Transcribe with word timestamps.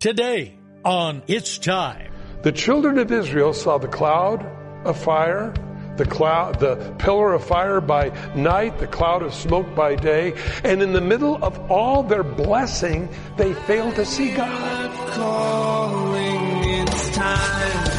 Today 0.00 0.56
on 0.84 1.24
It's 1.26 1.58
Time. 1.58 2.12
The 2.42 2.52
children 2.52 2.98
of 2.98 3.10
Israel 3.10 3.52
saw 3.52 3.78
the 3.78 3.88
cloud 3.88 4.46
of 4.86 4.96
fire, 4.96 5.52
the 5.96 6.04
cloud, 6.04 6.60
the 6.60 6.94
pillar 7.00 7.32
of 7.32 7.44
fire 7.44 7.80
by 7.80 8.10
night, 8.36 8.78
the 8.78 8.86
cloud 8.86 9.24
of 9.24 9.34
smoke 9.34 9.74
by 9.74 9.96
day, 9.96 10.34
and 10.62 10.82
in 10.82 10.92
the 10.92 11.00
middle 11.00 11.42
of 11.42 11.58
all 11.68 12.04
their 12.04 12.22
blessing, 12.22 13.08
they 13.36 13.52
failed 13.52 13.96
to 13.96 14.04
see 14.04 14.32
God. 14.34 15.10
calling, 15.14 16.78
it's 16.78 17.10
time. 17.10 17.90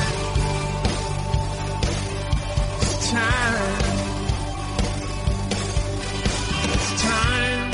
It's 2.77 3.11
time. 3.11 3.83
It's 6.63 7.01
time. 7.01 7.71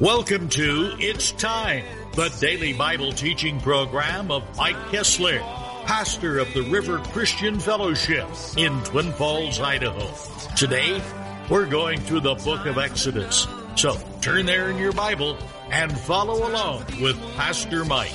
Welcome 0.00 0.48
to 0.48 0.94
It's 0.98 1.32
Time, 1.32 1.84
the 2.14 2.28
daily 2.40 2.72
Bible 2.72 3.10
teaching 3.10 3.58
program 3.60 4.30
of 4.30 4.44
Mike 4.56 4.76
Kessler, 4.92 5.40
pastor 5.84 6.38
of 6.38 6.52
the 6.54 6.62
River 6.62 6.98
Christian 6.98 7.58
Fellowship 7.58 8.28
in 8.56 8.80
Twin 8.84 9.10
Falls, 9.12 9.58
Idaho. 9.58 10.08
Today, 10.54 11.02
we're 11.50 11.66
going 11.66 11.98
through 12.00 12.20
the 12.20 12.36
book 12.36 12.66
of 12.66 12.78
Exodus. 12.78 13.48
So 13.74 13.98
turn 14.20 14.46
there 14.46 14.70
in 14.70 14.78
your 14.78 14.92
Bible 14.92 15.36
and 15.72 15.90
follow 15.98 16.48
along 16.48 16.84
with 17.00 17.20
Pastor 17.34 17.84
Mike. 17.84 18.12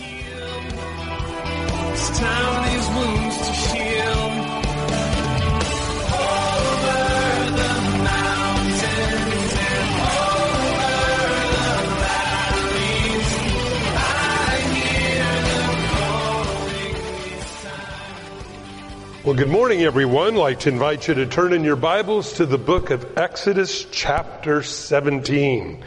Good 19.39 19.47
morning, 19.47 19.83
everyone. 19.83 20.33
I'd 20.33 20.37
like 20.37 20.59
to 20.61 20.69
invite 20.69 21.07
you 21.07 21.13
to 21.13 21.25
turn 21.25 21.53
in 21.53 21.63
your 21.63 21.77
Bibles 21.77 22.33
to 22.33 22.45
the 22.45 22.57
book 22.57 22.89
of 22.89 23.17
Exodus, 23.17 23.85
chapter 23.89 24.61
17. 24.61 25.81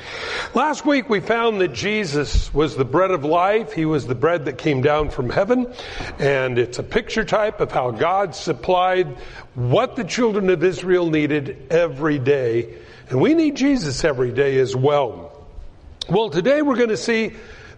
Last 0.55 0.87
week 0.87 1.11
we 1.11 1.21
found 1.21 1.61
that 1.61 1.75
Jesus 1.75 2.55
was 2.55 2.77
the 2.77 2.87
bread 2.87 3.11
of 3.11 3.27
life. 3.27 3.75
He 3.75 3.85
was 3.85 4.07
the 4.07 4.15
bread 4.15 4.47
that 4.47 4.57
came 4.57 4.81
down 4.81 5.11
from 5.11 5.29
heaven. 5.29 5.71
And 6.19 6.59
it's 6.59 6.79
a 6.79 6.83
picture 6.83 7.27
type 7.27 7.61
of 7.61 7.71
how 7.71 7.91
God 7.91 8.35
supplied 8.35 9.09
what 9.55 9.97
the 9.97 10.05
children 10.05 10.49
of 10.49 10.65
Israel 10.65 11.11
needed 11.11 11.67
every 11.71 12.19
day. 12.19 12.79
And 13.11 13.21
we 13.21 13.35
need 13.35 13.57
Jesus 13.57 14.03
every 14.03 14.33
day 14.33 14.61
as 14.61 14.75
well. 14.75 15.47
Well, 16.09 16.31
today 16.31 16.63
we're 16.63 16.77
going 16.77 16.89
to 16.89 16.97
see 16.97 17.33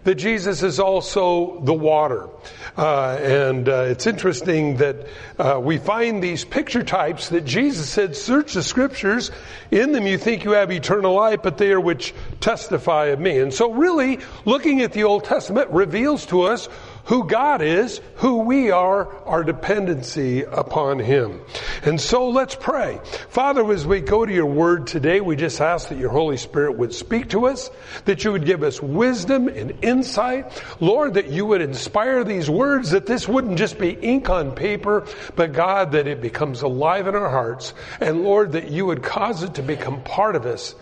that 0.05 0.15
Jesus 0.15 0.63
is 0.63 0.79
also 0.79 1.59
the 1.61 1.73
water. 1.73 2.29
Uh, 2.77 3.17
and 3.21 3.67
uh, 3.67 3.87
it's 3.89 4.07
interesting 4.07 4.77
that 4.77 5.07
uh, 5.37 5.59
we 5.61 5.77
find 5.77 6.23
these 6.23 6.45
picture 6.45 6.83
types 6.83 7.29
that 7.29 7.45
Jesus 7.45 7.89
said, 7.89 8.15
search 8.15 8.53
the 8.53 8.63
scriptures. 8.63 9.31
In 9.71 9.91
them 9.91 10.07
you 10.07 10.17
think 10.17 10.43
you 10.43 10.51
have 10.51 10.71
eternal 10.71 11.13
life, 11.13 11.41
but 11.41 11.57
they 11.57 11.71
are 11.71 11.79
which 11.79 12.13
testify 12.39 13.07
of 13.07 13.19
me. 13.19 13.39
And 13.39 13.53
so 13.53 13.71
really, 13.71 14.19
looking 14.45 14.81
at 14.81 14.93
the 14.93 15.03
Old 15.03 15.23
Testament 15.25 15.69
reveals 15.71 16.25
to 16.27 16.43
us 16.43 16.69
who 17.05 17.25
God 17.25 17.61
is, 17.61 18.01
who 18.15 18.39
we 18.39 18.71
are, 18.71 19.13
our 19.25 19.43
dependency 19.43 20.43
upon 20.43 20.99
Him. 20.99 21.41
And 21.83 21.99
so 22.01 22.29
let's 22.29 22.55
pray. 22.55 22.99
Father, 23.29 23.71
as 23.71 23.85
we 23.85 24.01
go 24.01 24.25
to 24.25 24.33
your 24.33 24.45
word 24.45 24.87
today, 24.87 25.21
we 25.21 25.35
just 25.35 25.61
ask 25.61 25.89
that 25.89 25.99
your 25.99 26.09
Holy 26.09 26.37
Spirit 26.37 26.77
would 26.77 26.93
speak 26.93 27.29
to 27.29 27.45
us, 27.45 27.69
that 28.05 28.23
you 28.23 28.31
would 28.31 28.45
give 28.45 28.63
us 28.63 28.81
wisdom 28.81 29.47
and 29.47 29.83
insight. 29.83 30.63
Lord, 30.79 31.13
that 31.15 31.29
you 31.29 31.45
would 31.45 31.61
inspire 31.61 32.23
these 32.23 32.49
words, 32.49 32.91
that 32.91 33.05
this 33.05 33.27
wouldn't 33.27 33.57
just 33.57 33.77
be 33.77 33.91
ink 33.91 34.29
on 34.29 34.55
paper, 34.55 35.05
but 35.35 35.53
God, 35.53 35.91
that 35.91 36.07
it 36.07 36.21
becomes 36.21 36.63
alive 36.63 37.07
in 37.07 37.15
our 37.15 37.29
hearts. 37.29 37.73
And 37.99 38.23
Lord, 38.23 38.53
that 38.53 38.71
you 38.71 38.87
would 38.87 39.03
cause 39.03 39.43
it 39.43 39.55
to 39.55 39.61
become 39.61 40.03
part 40.03 40.35
of 40.35 40.45
us 40.45 40.75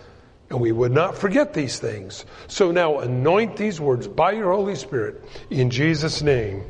and 0.54 0.62
we 0.62 0.70
would 0.70 0.92
not 0.92 1.18
forget 1.18 1.52
these 1.52 1.80
things. 1.80 2.24
So 2.46 2.70
now 2.70 3.00
anoint 3.00 3.56
these 3.56 3.80
words 3.80 4.06
by 4.06 4.32
your 4.32 4.52
Holy 4.52 4.76
Spirit 4.76 5.22
in 5.50 5.70
Jesus' 5.70 6.22
name. 6.22 6.62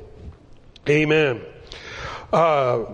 Amen. 0.89 1.43
Uh, 2.33 2.85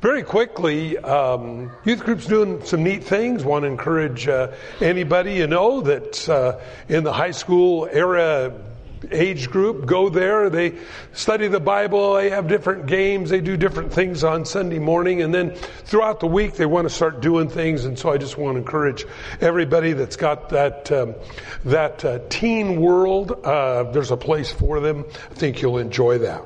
very 0.00 0.22
quickly, 0.22 0.96
um, 0.96 1.70
youth 1.84 2.02
group's 2.02 2.26
doing 2.26 2.64
some 2.64 2.82
neat 2.82 3.04
things. 3.04 3.44
Want 3.44 3.64
to 3.64 3.66
encourage 3.68 4.26
uh, 4.26 4.52
anybody 4.80 5.34
you 5.34 5.46
know 5.46 5.82
that 5.82 6.28
uh, 6.28 6.60
in 6.88 7.04
the 7.04 7.12
high 7.12 7.30
school 7.30 7.86
era 7.90 8.58
age 9.10 9.50
group 9.50 9.86
go 9.86 10.08
there. 10.08 10.50
They 10.50 10.74
study 11.12 11.48
the 11.48 11.60
Bible. 11.60 12.14
They 12.14 12.30
have 12.30 12.48
different 12.48 12.86
games. 12.86 13.30
They 13.30 13.40
do 13.40 13.56
different 13.56 13.92
things 13.92 14.24
on 14.24 14.44
Sunday 14.44 14.78
morning. 14.78 15.22
And 15.22 15.34
then 15.34 15.54
throughout 15.84 16.20
the 16.20 16.26
week, 16.26 16.54
they 16.54 16.66
want 16.66 16.88
to 16.88 16.94
start 16.94 17.20
doing 17.20 17.48
things. 17.48 17.84
And 17.84 17.98
so 17.98 18.10
I 18.10 18.18
just 18.18 18.36
want 18.38 18.56
to 18.56 18.58
encourage 18.58 19.04
everybody 19.40 19.92
that's 19.92 20.16
got 20.16 20.50
that, 20.50 20.90
um, 20.92 21.14
that 21.64 22.04
uh, 22.04 22.20
teen 22.28 22.80
world. 22.80 23.32
Uh, 23.44 23.84
there's 23.84 24.10
a 24.10 24.16
place 24.16 24.50
for 24.52 24.80
them. 24.80 25.04
I 25.30 25.34
think 25.34 25.62
you'll 25.62 25.78
enjoy 25.78 26.18
that. 26.18 26.44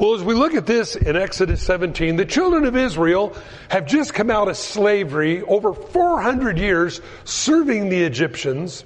Well, 0.00 0.14
as 0.14 0.22
we 0.22 0.32
look 0.32 0.54
at 0.54 0.64
this 0.64 0.96
in 0.96 1.14
Exodus 1.14 1.62
17, 1.62 2.16
the 2.16 2.24
children 2.24 2.64
of 2.64 2.74
Israel 2.74 3.36
have 3.68 3.84
just 3.84 4.14
come 4.14 4.30
out 4.30 4.48
of 4.48 4.56
slavery 4.56 5.42
over 5.42 5.74
400 5.74 6.56
years 6.56 7.02
serving 7.24 7.90
the 7.90 8.02
Egyptians. 8.02 8.82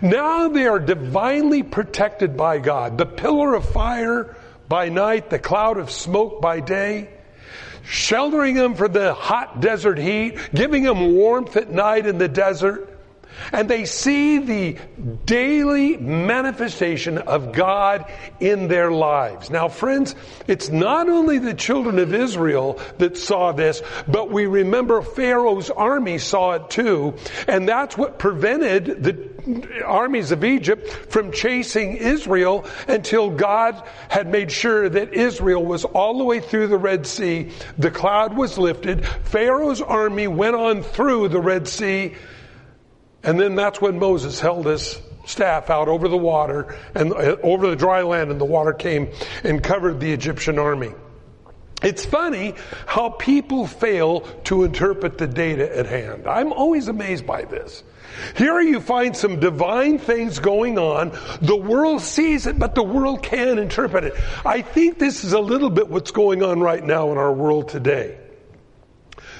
Now 0.00 0.48
they 0.48 0.66
are 0.66 0.78
divinely 0.78 1.62
protected 1.62 2.36
by 2.36 2.58
God. 2.58 2.98
The 2.98 3.06
pillar 3.06 3.54
of 3.54 3.68
fire 3.68 4.36
by 4.68 4.88
night, 4.88 5.30
the 5.30 5.38
cloud 5.38 5.78
of 5.78 5.90
smoke 5.90 6.40
by 6.40 6.60
day, 6.60 7.10
sheltering 7.84 8.54
them 8.54 8.74
from 8.74 8.92
the 8.92 9.14
hot 9.14 9.60
desert 9.60 9.98
heat, 9.98 10.38
giving 10.54 10.82
them 10.82 11.14
warmth 11.14 11.56
at 11.56 11.70
night 11.70 12.06
in 12.06 12.18
the 12.18 12.28
desert. 12.28 12.94
And 13.52 13.68
they 13.68 13.84
see 13.84 14.38
the 14.38 14.78
daily 15.24 15.96
manifestation 15.96 17.18
of 17.18 17.52
God 17.52 18.10
in 18.40 18.66
their 18.68 18.90
lives. 18.90 19.48
Now 19.48 19.68
friends, 19.68 20.16
it's 20.48 20.70
not 20.70 21.08
only 21.08 21.38
the 21.38 21.54
children 21.54 21.98
of 22.00 22.12
Israel 22.12 22.80
that 22.98 23.16
saw 23.16 23.52
this, 23.52 23.80
but 24.08 24.30
we 24.30 24.46
remember 24.46 25.02
Pharaoh's 25.02 25.70
army 25.70 26.18
saw 26.18 26.54
it 26.54 26.70
too. 26.70 27.14
And 27.46 27.68
that's 27.68 27.96
what 27.96 28.18
prevented 28.18 29.04
the 29.04 29.37
armies 29.84 30.32
of 30.32 30.44
Egypt 30.44 30.88
from 31.10 31.32
chasing 31.32 31.96
Israel 31.96 32.64
until 32.86 33.30
God 33.30 33.82
had 34.08 34.28
made 34.28 34.50
sure 34.50 34.88
that 34.88 35.14
Israel 35.14 35.64
was 35.64 35.84
all 35.84 36.18
the 36.18 36.24
way 36.24 36.40
through 36.40 36.68
the 36.68 36.78
Red 36.78 37.06
Sea. 37.06 37.50
The 37.78 37.90
cloud 37.90 38.36
was 38.36 38.58
lifted. 38.58 39.06
Pharaoh's 39.06 39.80
army 39.80 40.26
went 40.26 40.56
on 40.56 40.82
through 40.82 41.28
the 41.28 41.40
Red 41.40 41.68
Sea 41.68 42.14
and 43.22 43.38
then 43.38 43.56
that's 43.56 43.80
when 43.80 43.98
Moses 43.98 44.40
held 44.40 44.66
his 44.66 45.00
staff 45.26 45.70
out 45.70 45.88
over 45.88 46.08
the 46.08 46.16
water 46.16 46.76
and 46.94 47.12
uh, 47.12 47.36
over 47.42 47.68
the 47.68 47.76
dry 47.76 48.02
land 48.02 48.30
and 48.30 48.40
the 48.40 48.44
water 48.44 48.72
came 48.72 49.10
and 49.44 49.62
covered 49.62 50.00
the 50.00 50.12
Egyptian 50.12 50.58
army. 50.58 50.92
It's 51.82 52.04
funny 52.04 52.54
how 52.86 53.10
people 53.10 53.66
fail 53.66 54.20
to 54.44 54.64
interpret 54.64 55.18
the 55.18 55.26
data 55.26 55.76
at 55.76 55.86
hand. 55.86 56.26
I'm 56.26 56.52
always 56.52 56.88
amazed 56.88 57.26
by 57.26 57.42
this. 57.42 57.84
Here 58.36 58.60
you 58.60 58.80
find 58.80 59.16
some 59.16 59.38
divine 59.38 59.98
things 59.98 60.40
going 60.40 60.78
on. 60.78 61.16
The 61.40 61.56
world 61.56 62.02
sees 62.02 62.46
it, 62.46 62.58
but 62.58 62.74
the 62.74 62.82
world 62.82 63.22
can't 63.22 63.60
interpret 63.60 64.04
it. 64.04 64.14
I 64.44 64.62
think 64.62 64.98
this 64.98 65.22
is 65.22 65.34
a 65.34 65.40
little 65.40 65.70
bit 65.70 65.88
what's 65.88 66.10
going 66.10 66.42
on 66.42 66.60
right 66.60 66.82
now 66.82 67.12
in 67.12 67.18
our 67.18 67.32
world 67.32 67.68
today. 67.68 68.18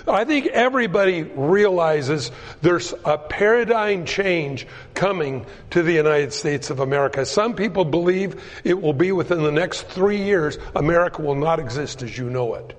I 0.06 0.25
think 0.25 0.47
everybody 0.47 1.22
realizes 1.22 2.31
there's 2.62 2.94
a 3.04 3.19
paradigm 3.19 4.04
change 4.04 4.66
coming 4.94 5.47
to 5.70 5.82
the 5.82 5.92
United 5.92 6.32
States 6.32 6.70
of 6.70 6.81
America. 6.81 7.26
Some 7.26 7.54
people 7.54 7.84
believe 7.84 8.42
it 8.64 8.81
will 8.81 8.92
be 8.92 9.12
within 9.12 9.42
the 9.42 9.53
next 9.53 9.83
three 9.89 10.22
years, 10.22 10.59
America 10.74 11.22
will 11.22 11.34
not 11.34 11.59
exist 11.59 12.03
as 12.03 12.16
you 12.16 12.30
know 12.30 12.54
it. 12.54 12.78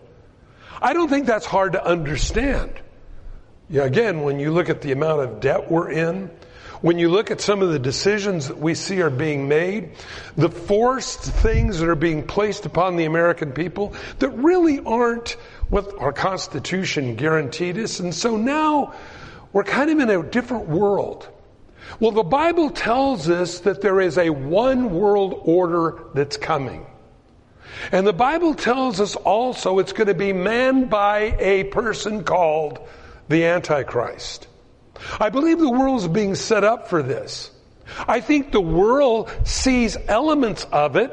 I 0.81 0.93
don't 0.93 1.09
think 1.09 1.25
that's 1.25 1.45
hard 1.45 1.73
to 1.73 1.85
understand. 1.85 2.71
Yeah, 3.69 3.83
again, 3.83 4.21
when 4.21 4.39
you 4.39 4.51
look 4.51 4.69
at 4.69 4.81
the 4.81 4.91
amount 4.91 5.21
of 5.21 5.39
debt 5.39 5.69
we're 5.69 5.91
in, 5.91 6.31
when 6.81 6.97
you 6.97 7.09
look 7.09 7.29
at 7.29 7.41
some 7.41 7.61
of 7.61 7.71
the 7.71 7.79
decisions 7.79 8.47
that 8.47 8.57
we 8.57 8.73
see 8.73 9.01
are 9.01 9.09
being 9.09 9.47
made, 9.47 9.91
the 10.37 10.49
forced 10.49 11.19
things 11.19 11.79
that 11.79 11.89
are 11.89 11.95
being 11.95 12.25
placed 12.25 12.65
upon 12.65 12.95
the 12.95 13.05
American 13.05 13.51
people 13.51 13.93
that 14.19 14.29
really 14.29 14.79
aren't 14.79 15.31
what 15.69 15.99
our 15.99 16.13
Constitution 16.13 17.15
guaranteed 17.15 17.77
us. 17.77 17.99
And 17.99 18.15
so 18.15 18.37
now 18.37 18.93
we're 19.51 19.63
kind 19.63 19.89
of 19.89 19.99
in 19.99 20.09
a 20.09 20.23
different 20.23 20.67
world. 20.67 21.27
Well, 21.99 22.11
the 22.11 22.23
Bible 22.23 22.69
tells 22.69 23.29
us 23.29 23.59
that 23.61 23.81
there 23.81 23.99
is 23.99 24.17
a 24.17 24.29
one 24.29 24.91
world 24.91 25.41
order 25.43 25.99
that's 26.13 26.37
coming. 26.37 26.85
And 27.91 28.05
the 28.05 28.13
Bible 28.13 28.53
tells 28.53 28.99
us 28.99 29.15
also 29.15 29.79
it's 29.79 29.93
going 29.93 30.07
to 30.07 30.13
be 30.13 30.33
manned 30.33 30.89
by 30.89 31.35
a 31.39 31.65
person 31.65 32.23
called 32.23 32.79
the 33.27 33.45
Antichrist. 33.45 34.47
I 35.19 35.29
believe 35.29 35.59
the 35.59 35.69
world 35.69 36.01
is 36.01 36.07
being 36.07 36.35
set 36.35 36.63
up 36.63 36.89
for 36.89 37.03
this. 37.03 37.51
I 38.07 38.21
think 38.21 38.51
the 38.51 38.61
world 38.61 39.31
sees 39.43 39.97
elements 40.07 40.65
of 40.71 40.95
it, 40.95 41.11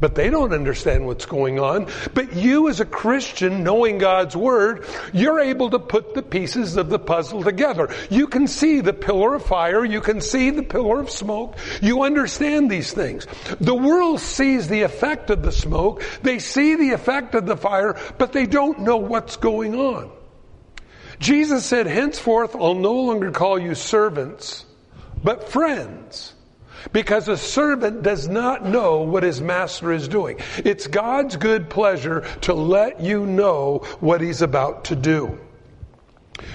but 0.00 0.14
they 0.14 0.30
don't 0.30 0.52
understand 0.52 1.06
what's 1.06 1.26
going 1.26 1.58
on. 1.58 1.88
But 2.14 2.34
you 2.34 2.68
as 2.68 2.80
a 2.80 2.84
Christian, 2.84 3.64
knowing 3.64 3.98
God's 3.98 4.36
Word, 4.36 4.86
you're 5.12 5.40
able 5.40 5.70
to 5.70 5.78
put 5.78 6.14
the 6.14 6.22
pieces 6.22 6.76
of 6.76 6.88
the 6.88 6.98
puzzle 6.98 7.42
together. 7.42 7.92
You 8.10 8.28
can 8.28 8.46
see 8.46 8.80
the 8.80 8.92
pillar 8.92 9.34
of 9.34 9.44
fire, 9.44 9.84
you 9.84 10.00
can 10.00 10.20
see 10.20 10.50
the 10.50 10.62
pillar 10.62 11.00
of 11.00 11.10
smoke, 11.10 11.56
you 11.82 12.02
understand 12.02 12.70
these 12.70 12.92
things. 12.92 13.26
The 13.60 13.74
world 13.74 14.20
sees 14.20 14.68
the 14.68 14.82
effect 14.82 15.30
of 15.30 15.42
the 15.42 15.52
smoke, 15.52 16.02
they 16.22 16.38
see 16.38 16.76
the 16.76 16.92
effect 16.92 17.34
of 17.34 17.46
the 17.46 17.56
fire, 17.56 17.96
but 18.18 18.32
they 18.32 18.46
don't 18.46 18.80
know 18.80 18.98
what's 18.98 19.36
going 19.36 19.74
on. 19.74 20.12
Jesus 21.18 21.64
said, 21.64 21.86
henceforth 21.86 22.54
I'll 22.54 22.74
no 22.74 22.94
longer 22.94 23.30
call 23.30 23.58
you 23.58 23.74
servants, 23.74 24.64
but 25.22 25.48
friends. 25.48 26.34
Because 26.92 27.26
a 27.26 27.36
servant 27.36 28.02
does 28.02 28.28
not 28.28 28.64
know 28.64 29.02
what 29.02 29.24
his 29.24 29.40
master 29.40 29.92
is 29.92 30.06
doing. 30.06 30.38
It's 30.58 30.86
God's 30.86 31.36
good 31.36 31.68
pleasure 31.68 32.20
to 32.42 32.54
let 32.54 33.00
you 33.00 33.26
know 33.26 33.78
what 33.98 34.20
he's 34.20 34.42
about 34.42 34.84
to 34.84 34.96
do. 34.96 35.38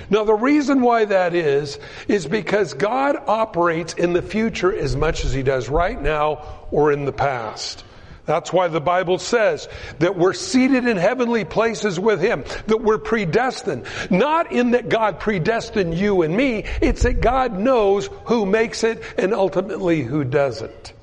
Now 0.09 0.23
the 0.23 0.33
reason 0.33 0.81
why 0.81 1.05
that 1.05 1.35
is, 1.35 1.77
is 2.07 2.25
because 2.25 2.73
God 2.73 3.17
operates 3.27 3.93
in 3.93 4.13
the 4.13 4.21
future 4.21 4.73
as 4.73 4.95
much 4.95 5.25
as 5.25 5.33
he 5.33 5.43
does 5.43 5.67
right 5.67 6.01
now 6.01 6.67
or 6.71 6.93
in 6.93 7.03
the 7.03 7.11
past. 7.11 7.83
That's 8.25 8.53
why 8.53 8.69
the 8.69 8.79
Bible 8.79 9.19
says 9.19 9.67
that 9.99 10.17
we're 10.17 10.33
seated 10.33 10.87
in 10.87 10.95
heavenly 10.95 11.43
places 11.43 11.99
with 11.99 12.21
Him, 12.21 12.45
that 12.67 12.81
we're 12.81 12.97
predestined. 12.97 13.85
Not 14.09 14.51
in 14.51 14.71
that 14.71 14.87
God 14.87 15.19
predestined 15.19 15.97
you 15.97 16.21
and 16.21 16.35
me, 16.35 16.63
it's 16.81 17.03
that 17.03 17.19
God 17.19 17.57
knows 17.57 18.09
who 18.25 18.45
makes 18.45 18.83
it 18.83 19.03
and 19.17 19.33
ultimately 19.33 20.03
who 20.03 20.23
doesn't. 20.23 20.93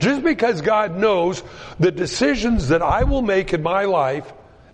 Just 0.00 0.22
because 0.22 0.60
God 0.60 0.96
knows 0.96 1.42
the 1.80 1.90
decisions 1.90 2.68
that 2.68 2.82
I 2.82 3.04
will 3.04 3.22
make 3.22 3.54
in 3.54 3.62
my 3.62 3.84
life 3.84 4.30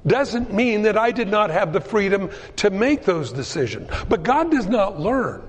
doesn't 0.06 0.52
mean 0.52 0.82
that 0.82 0.98
I 0.98 1.12
did 1.12 1.28
not 1.28 1.50
have 1.50 1.72
the 1.72 1.80
freedom 1.80 2.30
to 2.56 2.68
make 2.68 3.04
those 3.04 3.32
decisions. 3.32 3.90
But 4.08 4.22
God 4.22 4.50
does 4.50 4.66
not 4.66 5.00
learn. 5.00 5.48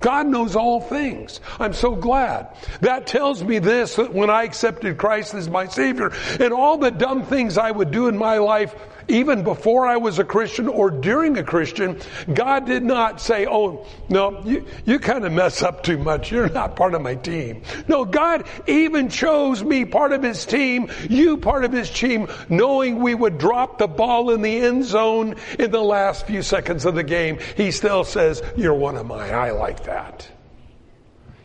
God 0.00 0.26
knows 0.26 0.56
all 0.56 0.80
things. 0.80 1.40
I'm 1.58 1.72
so 1.72 1.94
glad. 1.94 2.48
That 2.80 3.06
tells 3.06 3.44
me 3.44 3.58
this, 3.58 3.96
that 3.96 4.12
when 4.12 4.30
I 4.30 4.44
accepted 4.44 4.98
Christ 4.98 5.34
as 5.34 5.48
my 5.48 5.66
Savior, 5.66 6.12
and 6.40 6.52
all 6.52 6.78
the 6.78 6.90
dumb 6.90 7.24
things 7.24 7.58
I 7.58 7.70
would 7.70 7.90
do 7.90 8.08
in 8.08 8.16
my 8.16 8.38
life, 8.38 8.74
even 9.08 9.42
before 9.42 9.86
I 9.86 9.96
was 9.96 10.18
a 10.18 10.24
Christian 10.24 10.68
or 10.68 10.90
during 10.90 11.36
a 11.36 11.42
Christian, 11.42 11.98
God 12.32 12.66
did 12.66 12.84
not 12.84 13.20
say, 13.20 13.46
oh, 13.46 13.86
no, 14.08 14.40
you, 14.44 14.64
you 14.84 14.98
kind 15.00 15.24
of 15.24 15.32
mess 15.32 15.62
up 15.62 15.82
too 15.82 15.98
much. 15.98 16.30
You're 16.30 16.48
not 16.48 16.76
part 16.76 16.94
of 16.94 17.02
my 17.02 17.16
team. 17.16 17.62
No, 17.88 18.04
God 18.04 18.46
even 18.68 19.08
chose 19.08 19.62
me 19.64 19.84
part 19.84 20.12
of 20.12 20.22
His 20.22 20.46
team, 20.46 20.90
you 21.08 21.36
part 21.38 21.64
of 21.64 21.72
His 21.72 21.90
team, 21.90 22.28
knowing 22.48 23.00
we 23.00 23.14
would 23.14 23.38
drop 23.38 23.78
the 23.78 23.88
ball 23.88 24.30
in 24.30 24.42
the 24.42 24.60
end 24.60 24.84
zone 24.84 25.36
in 25.58 25.72
the 25.72 25.82
last 25.82 26.26
few 26.26 26.42
seconds 26.42 26.84
of 26.84 26.94
the 26.94 27.02
game. 27.02 27.38
He 27.56 27.72
still 27.72 28.04
says, 28.04 28.42
you're 28.56 28.74
one 28.74 28.96
of 28.96 29.06
mine. 29.06 29.34
I 29.34 29.50
like 29.50 29.84
that. 29.84 29.89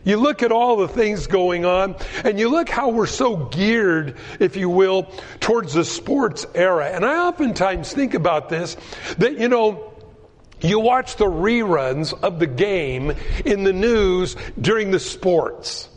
You 0.06 0.18
look 0.18 0.44
at 0.44 0.52
all 0.52 0.76
the 0.76 0.86
things 0.86 1.26
going 1.26 1.64
on 1.64 1.96
and 2.22 2.38
you 2.38 2.48
look 2.48 2.68
how 2.68 2.90
we're 2.90 3.06
so 3.06 3.36
geared, 3.36 4.16
if 4.38 4.56
you 4.56 4.68
will, 4.68 5.10
towards 5.40 5.74
the 5.74 5.84
sports 5.84 6.46
era. 6.54 6.86
And 6.86 7.04
I 7.04 7.26
oftentimes 7.26 7.92
think 7.92 8.14
about 8.14 8.48
this, 8.48 8.76
that 9.18 9.36
you 9.36 9.48
know, 9.48 9.92
you 10.60 10.78
watch 10.78 11.16
the 11.16 11.26
reruns 11.26 12.14
of 12.22 12.38
the 12.38 12.46
game 12.46 13.14
in 13.44 13.64
the 13.64 13.72
news 13.72 14.36
during 14.60 14.92
the 14.92 15.00
sports. 15.00 15.88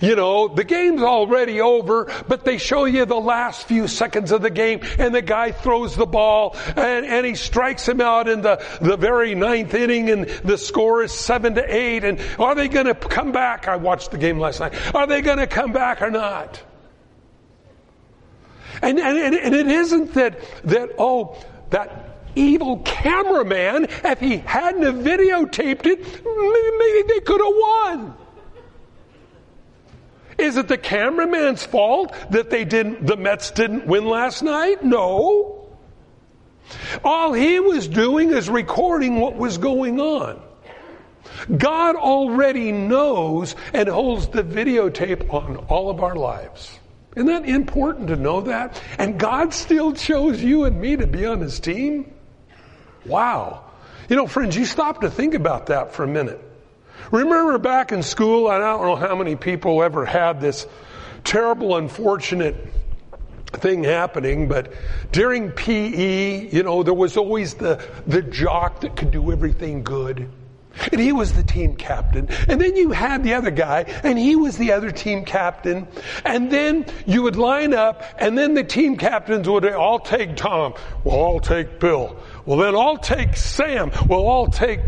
You 0.00 0.16
know, 0.16 0.48
the 0.48 0.64
game's 0.64 1.02
already 1.02 1.60
over, 1.60 2.12
but 2.28 2.44
they 2.44 2.58
show 2.58 2.84
you 2.84 3.04
the 3.04 3.16
last 3.16 3.66
few 3.66 3.88
seconds 3.88 4.32
of 4.32 4.42
the 4.42 4.50
game 4.50 4.80
and 4.98 5.14
the 5.14 5.22
guy 5.22 5.52
throws 5.52 5.96
the 5.96 6.06
ball 6.06 6.56
and, 6.76 7.06
and 7.06 7.26
he 7.26 7.34
strikes 7.34 7.88
him 7.88 8.00
out 8.00 8.28
in 8.28 8.42
the, 8.42 8.64
the 8.80 8.96
very 8.96 9.34
ninth 9.34 9.74
inning 9.74 10.10
and 10.10 10.26
the 10.44 10.58
score 10.58 11.02
is 11.02 11.12
seven 11.12 11.54
to 11.54 11.74
eight 11.74 12.04
and 12.04 12.20
are 12.38 12.54
they 12.54 12.68
gonna 12.68 12.94
come 12.94 13.32
back? 13.32 13.68
I 13.68 13.76
watched 13.76 14.10
the 14.10 14.18
game 14.18 14.38
last 14.38 14.60
night. 14.60 14.74
Are 14.94 15.06
they 15.06 15.22
gonna 15.22 15.46
come 15.46 15.72
back 15.72 16.02
or 16.02 16.10
not? 16.10 16.62
And, 18.82 18.98
and, 18.98 19.34
and 19.34 19.54
it 19.54 19.66
isn't 19.66 20.14
that, 20.14 20.38
that, 20.64 20.90
oh, 20.98 21.36
that 21.70 22.10
evil 22.34 22.78
cameraman, 22.78 23.84
if 24.04 24.20
he 24.20 24.38
hadn't 24.38 24.82
have 24.82 24.94
videotaped 24.94 25.86
it, 25.86 25.98
maybe 26.00 27.12
they 27.12 27.20
could 27.20 27.40
have 27.40 27.54
won. 27.54 28.16
Is 30.40 30.56
it 30.56 30.68
the 30.68 30.78
cameraman's 30.78 31.64
fault 31.64 32.14
that 32.30 32.50
they 32.50 32.64
didn't, 32.64 33.06
the 33.06 33.16
Mets 33.16 33.50
didn't 33.50 33.86
win 33.86 34.06
last 34.06 34.42
night? 34.42 34.82
No. 34.82 35.68
All 37.04 37.32
he 37.32 37.60
was 37.60 37.88
doing 37.88 38.30
is 38.30 38.48
recording 38.48 39.20
what 39.20 39.36
was 39.36 39.58
going 39.58 40.00
on. 40.00 40.40
God 41.56 41.96
already 41.96 42.72
knows 42.72 43.54
and 43.72 43.88
holds 43.88 44.28
the 44.28 44.42
videotape 44.42 45.32
on 45.32 45.56
all 45.68 45.90
of 45.90 46.02
our 46.02 46.16
lives. 46.16 46.78
Isn't 47.16 47.26
that 47.26 47.48
important 47.48 48.08
to 48.08 48.16
know 48.16 48.42
that? 48.42 48.80
And 48.98 49.18
God 49.18 49.52
still 49.52 49.92
chose 49.92 50.42
you 50.42 50.64
and 50.64 50.80
me 50.80 50.96
to 50.96 51.06
be 51.06 51.26
on 51.26 51.40
his 51.40 51.58
team? 51.58 52.12
Wow. 53.04 53.64
You 54.08 54.16
know, 54.16 54.26
friends, 54.26 54.56
you 54.56 54.64
stop 54.64 55.00
to 55.00 55.10
think 55.10 55.34
about 55.34 55.66
that 55.66 55.92
for 55.92 56.04
a 56.04 56.08
minute. 56.08 56.40
Remember 57.10 57.58
back 57.58 57.92
in 57.92 58.02
school, 58.02 58.48
I 58.48 58.58
don't 58.58 58.82
know 58.82 58.96
how 58.96 59.14
many 59.14 59.36
people 59.36 59.82
ever 59.82 60.04
had 60.04 60.40
this 60.40 60.66
terrible, 61.24 61.76
unfortunate 61.76 62.56
thing 63.52 63.84
happening, 63.84 64.48
but 64.48 64.72
during 65.12 65.50
PE, 65.50 66.50
you 66.50 66.62
know, 66.62 66.82
there 66.82 66.94
was 66.94 67.16
always 67.16 67.54
the, 67.54 67.84
the 68.06 68.22
jock 68.22 68.80
that 68.80 68.96
could 68.96 69.10
do 69.10 69.32
everything 69.32 69.82
good. 69.82 70.30
And 70.92 71.00
he 71.00 71.12
was 71.12 71.32
the 71.32 71.42
team 71.42 71.74
captain. 71.74 72.28
And 72.48 72.60
then 72.60 72.76
you 72.76 72.92
had 72.92 73.24
the 73.24 73.34
other 73.34 73.50
guy, 73.50 73.80
and 74.04 74.16
he 74.16 74.36
was 74.36 74.56
the 74.56 74.72
other 74.72 74.90
team 74.90 75.24
captain. 75.24 75.88
And 76.24 76.50
then 76.50 76.86
you 77.06 77.22
would 77.22 77.36
line 77.36 77.74
up, 77.74 78.04
and 78.18 78.38
then 78.38 78.54
the 78.54 78.64
team 78.64 78.96
captains 78.96 79.48
would, 79.48 79.66
I'll 79.66 79.98
take 79.98 80.36
Tom. 80.36 80.74
Well, 81.02 81.22
I'll 81.24 81.40
take 81.40 81.80
Bill. 81.80 82.16
Well, 82.46 82.58
then 82.58 82.76
I'll 82.76 82.96
take 82.96 83.36
Sam. 83.36 83.90
Well, 84.08 84.28
I'll 84.28 84.46
take 84.46 84.80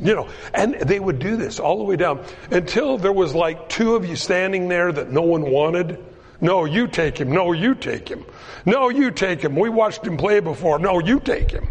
you 0.00 0.14
know, 0.14 0.28
and 0.52 0.74
they 0.74 0.98
would 0.98 1.18
do 1.18 1.36
this 1.36 1.60
all 1.60 1.78
the 1.78 1.84
way 1.84 1.96
down 1.96 2.24
until 2.50 2.98
there 2.98 3.12
was 3.12 3.34
like 3.34 3.68
two 3.68 3.94
of 3.94 4.06
you 4.06 4.16
standing 4.16 4.68
there 4.68 4.92
that 4.92 5.10
no 5.10 5.22
one 5.22 5.50
wanted. 5.50 6.02
No, 6.40 6.64
you 6.64 6.88
take 6.88 7.18
him. 7.18 7.32
No, 7.32 7.52
you 7.52 7.74
take 7.74 8.08
him. 8.08 8.24
No, 8.66 8.88
you 8.88 9.10
take 9.10 9.40
him. 9.40 9.56
We 9.56 9.68
watched 9.68 10.06
him 10.06 10.16
play 10.16 10.40
before. 10.40 10.78
No, 10.78 10.98
you 10.98 11.20
take 11.20 11.50
him. 11.50 11.68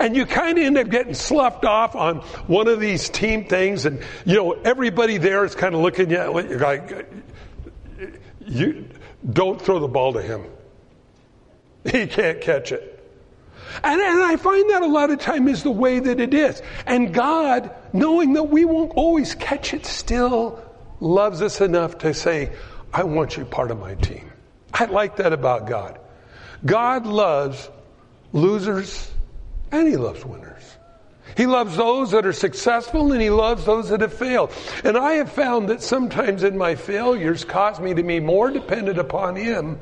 And 0.00 0.16
you 0.16 0.26
kind 0.26 0.58
of 0.58 0.64
end 0.64 0.78
up 0.78 0.88
getting 0.88 1.14
sloughed 1.14 1.64
off 1.64 1.94
on 1.94 2.18
one 2.46 2.66
of 2.66 2.80
these 2.80 3.08
team 3.08 3.44
things, 3.44 3.86
and 3.86 4.02
you 4.24 4.34
know 4.34 4.52
everybody 4.52 5.18
there 5.18 5.44
is 5.44 5.54
kind 5.54 5.74
of 5.74 5.80
looking 5.80 6.12
at 6.12 6.32
you 6.32 6.58
like, 6.58 7.08
you 8.44 8.88
don't 9.28 9.60
throw 9.60 9.78
the 9.78 9.88
ball 9.88 10.14
to 10.14 10.22
him. 10.22 10.44
He 11.84 12.06
can't 12.06 12.40
catch 12.40 12.72
it. 12.72 12.95
And, 13.82 14.00
and 14.00 14.22
I 14.22 14.36
find 14.36 14.70
that 14.70 14.82
a 14.82 14.86
lot 14.86 15.10
of 15.10 15.18
time 15.18 15.48
is 15.48 15.62
the 15.62 15.70
way 15.70 15.98
that 15.98 16.20
it 16.20 16.34
is. 16.34 16.62
And 16.86 17.12
God, 17.12 17.70
knowing 17.92 18.34
that 18.34 18.44
we 18.44 18.64
won't 18.64 18.92
always 18.94 19.34
catch 19.34 19.74
it, 19.74 19.86
still 19.86 20.62
loves 21.00 21.42
us 21.42 21.60
enough 21.60 21.98
to 21.98 22.14
say, 22.14 22.52
I 22.92 23.04
want 23.04 23.36
you 23.36 23.44
part 23.44 23.70
of 23.70 23.78
my 23.78 23.94
team. 23.96 24.30
I 24.72 24.86
like 24.86 25.16
that 25.16 25.32
about 25.32 25.66
God. 25.66 25.98
God 26.64 27.06
loves 27.06 27.68
losers 28.32 29.10
and 29.70 29.88
he 29.88 29.96
loves 29.96 30.24
winners. 30.24 30.62
He 31.36 31.46
loves 31.46 31.76
those 31.76 32.12
that 32.12 32.24
are 32.24 32.32
successful 32.32 33.12
and 33.12 33.20
he 33.20 33.30
loves 33.30 33.64
those 33.64 33.90
that 33.90 34.00
have 34.00 34.14
failed. 34.14 34.52
And 34.84 34.96
I 34.96 35.14
have 35.14 35.30
found 35.30 35.68
that 35.68 35.82
sometimes 35.82 36.42
in 36.42 36.56
my 36.56 36.76
failures 36.76 37.44
cause 37.44 37.78
me 37.80 37.94
to 37.94 38.02
be 38.02 38.20
more 38.20 38.50
dependent 38.50 38.98
upon 38.98 39.36
him 39.36 39.78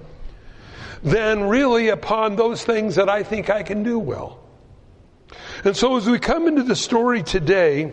than 1.05 1.45
really 1.45 1.91
upon 1.91 2.37
those 2.37 2.65
things 2.65 2.97
that 2.97 3.09
I 3.09 3.23
think 3.23 3.51
I 3.51 3.63
can 3.63 3.83
do 3.83 3.99
well. 3.99 4.41
And 5.63 5.77
so 5.77 5.97
as 5.97 6.07
we 6.07 6.19
come 6.19 6.49
into 6.49 6.63
the 6.63 6.77
story 6.77 7.23
today, 7.23 7.93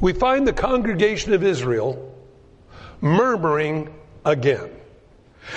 we 0.00 0.14
find 0.14 0.48
the 0.48 0.52
congregation 0.52 1.34
of 1.34 1.44
Israel 1.44 2.14
murmuring 3.00 3.94
again. 4.24 4.70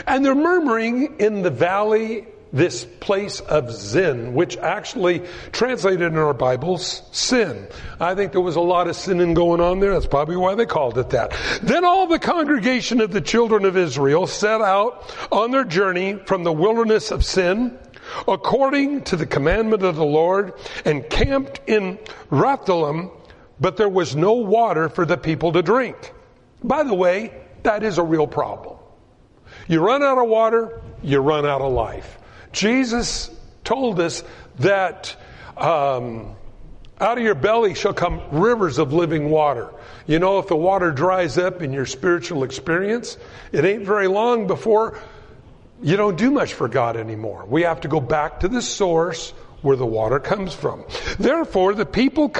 And 0.05 0.25
they're 0.25 0.35
murmuring 0.35 1.19
in 1.19 1.41
the 1.41 1.49
valley 1.49 2.27
this 2.53 2.85
place 2.85 3.39
of 3.41 3.71
Zin, 3.71 4.33
which 4.33 4.55
actually 4.57 5.23
translated 5.51 6.03
in 6.03 6.17
our 6.17 6.33
Bibles, 6.33 7.01
sin. 7.11 7.67
I 7.99 8.15
think 8.15 8.31
there 8.31 8.41
was 8.41 8.55
a 8.55 8.61
lot 8.61 8.87
of 8.87 8.95
sinning 8.95 9.33
going 9.33 9.59
on 9.59 9.79
there. 9.79 9.91
That's 9.93 10.05
probably 10.05 10.37
why 10.37 10.55
they 10.55 10.65
called 10.65 10.97
it 10.97 11.09
that. 11.09 11.35
Then 11.61 11.83
all 11.83 12.07
the 12.07 12.19
congregation 12.19 13.01
of 13.01 13.11
the 13.11 13.21
children 13.21 13.65
of 13.65 13.75
Israel 13.75 14.27
set 14.27 14.61
out 14.61 15.13
on 15.31 15.51
their 15.51 15.65
journey 15.65 16.15
from 16.25 16.43
the 16.43 16.53
wilderness 16.53 17.11
of 17.11 17.25
sin, 17.25 17.77
according 18.27 19.03
to 19.05 19.15
the 19.15 19.25
commandment 19.25 19.83
of 19.83 19.95
the 19.95 20.05
Lord, 20.05 20.53
and 20.85 21.09
camped 21.09 21.59
in 21.67 21.97
Rephidim 22.29 23.09
but 23.59 23.77
there 23.77 23.89
was 23.89 24.13
no 24.13 24.33
water 24.33 24.89
for 24.89 25.05
the 25.05 25.17
people 25.17 25.53
to 25.53 25.61
drink. 25.61 26.13
By 26.63 26.83
the 26.83 26.93
way, 26.93 27.33
that 27.63 27.81
is 27.83 27.97
a 27.97 28.03
real 28.03 28.27
problem. 28.27 28.77
You 29.67 29.79
run 29.79 30.03
out 30.03 30.17
of 30.17 30.27
water, 30.27 30.81
you 31.01 31.19
run 31.19 31.45
out 31.45 31.61
of 31.61 31.71
life. 31.71 32.17
Jesus 32.53 33.29
told 33.63 33.99
us 33.99 34.23
that 34.59 35.15
um, 35.57 36.35
out 36.99 37.17
of 37.17 37.23
your 37.23 37.35
belly 37.35 37.73
shall 37.73 37.93
come 37.93 38.21
rivers 38.31 38.77
of 38.77 38.93
living 38.93 39.29
water. 39.29 39.69
You 40.07 40.19
know, 40.19 40.39
if 40.39 40.47
the 40.47 40.55
water 40.55 40.91
dries 40.91 41.37
up 41.37 41.61
in 41.61 41.73
your 41.73 41.85
spiritual 41.85 42.43
experience, 42.43 43.17
it 43.51 43.65
ain't 43.65 43.85
very 43.85 44.07
long 44.07 44.47
before 44.47 44.99
you 45.81 45.97
don't 45.97 46.17
do 46.17 46.31
much 46.31 46.53
for 46.53 46.67
God 46.67 46.95
anymore. 46.95 47.45
We 47.47 47.63
have 47.63 47.81
to 47.81 47.87
go 47.87 47.99
back 47.99 48.39
to 48.41 48.47
the 48.47 48.61
source 48.61 49.31
where 49.63 49.75
the 49.75 49.85
water 49.85 50.19
comes 50.19 50.53
from. 50.53 50.83
Therefore, 51.17 51.73
the 51.73 51.85
people 51.85 52.33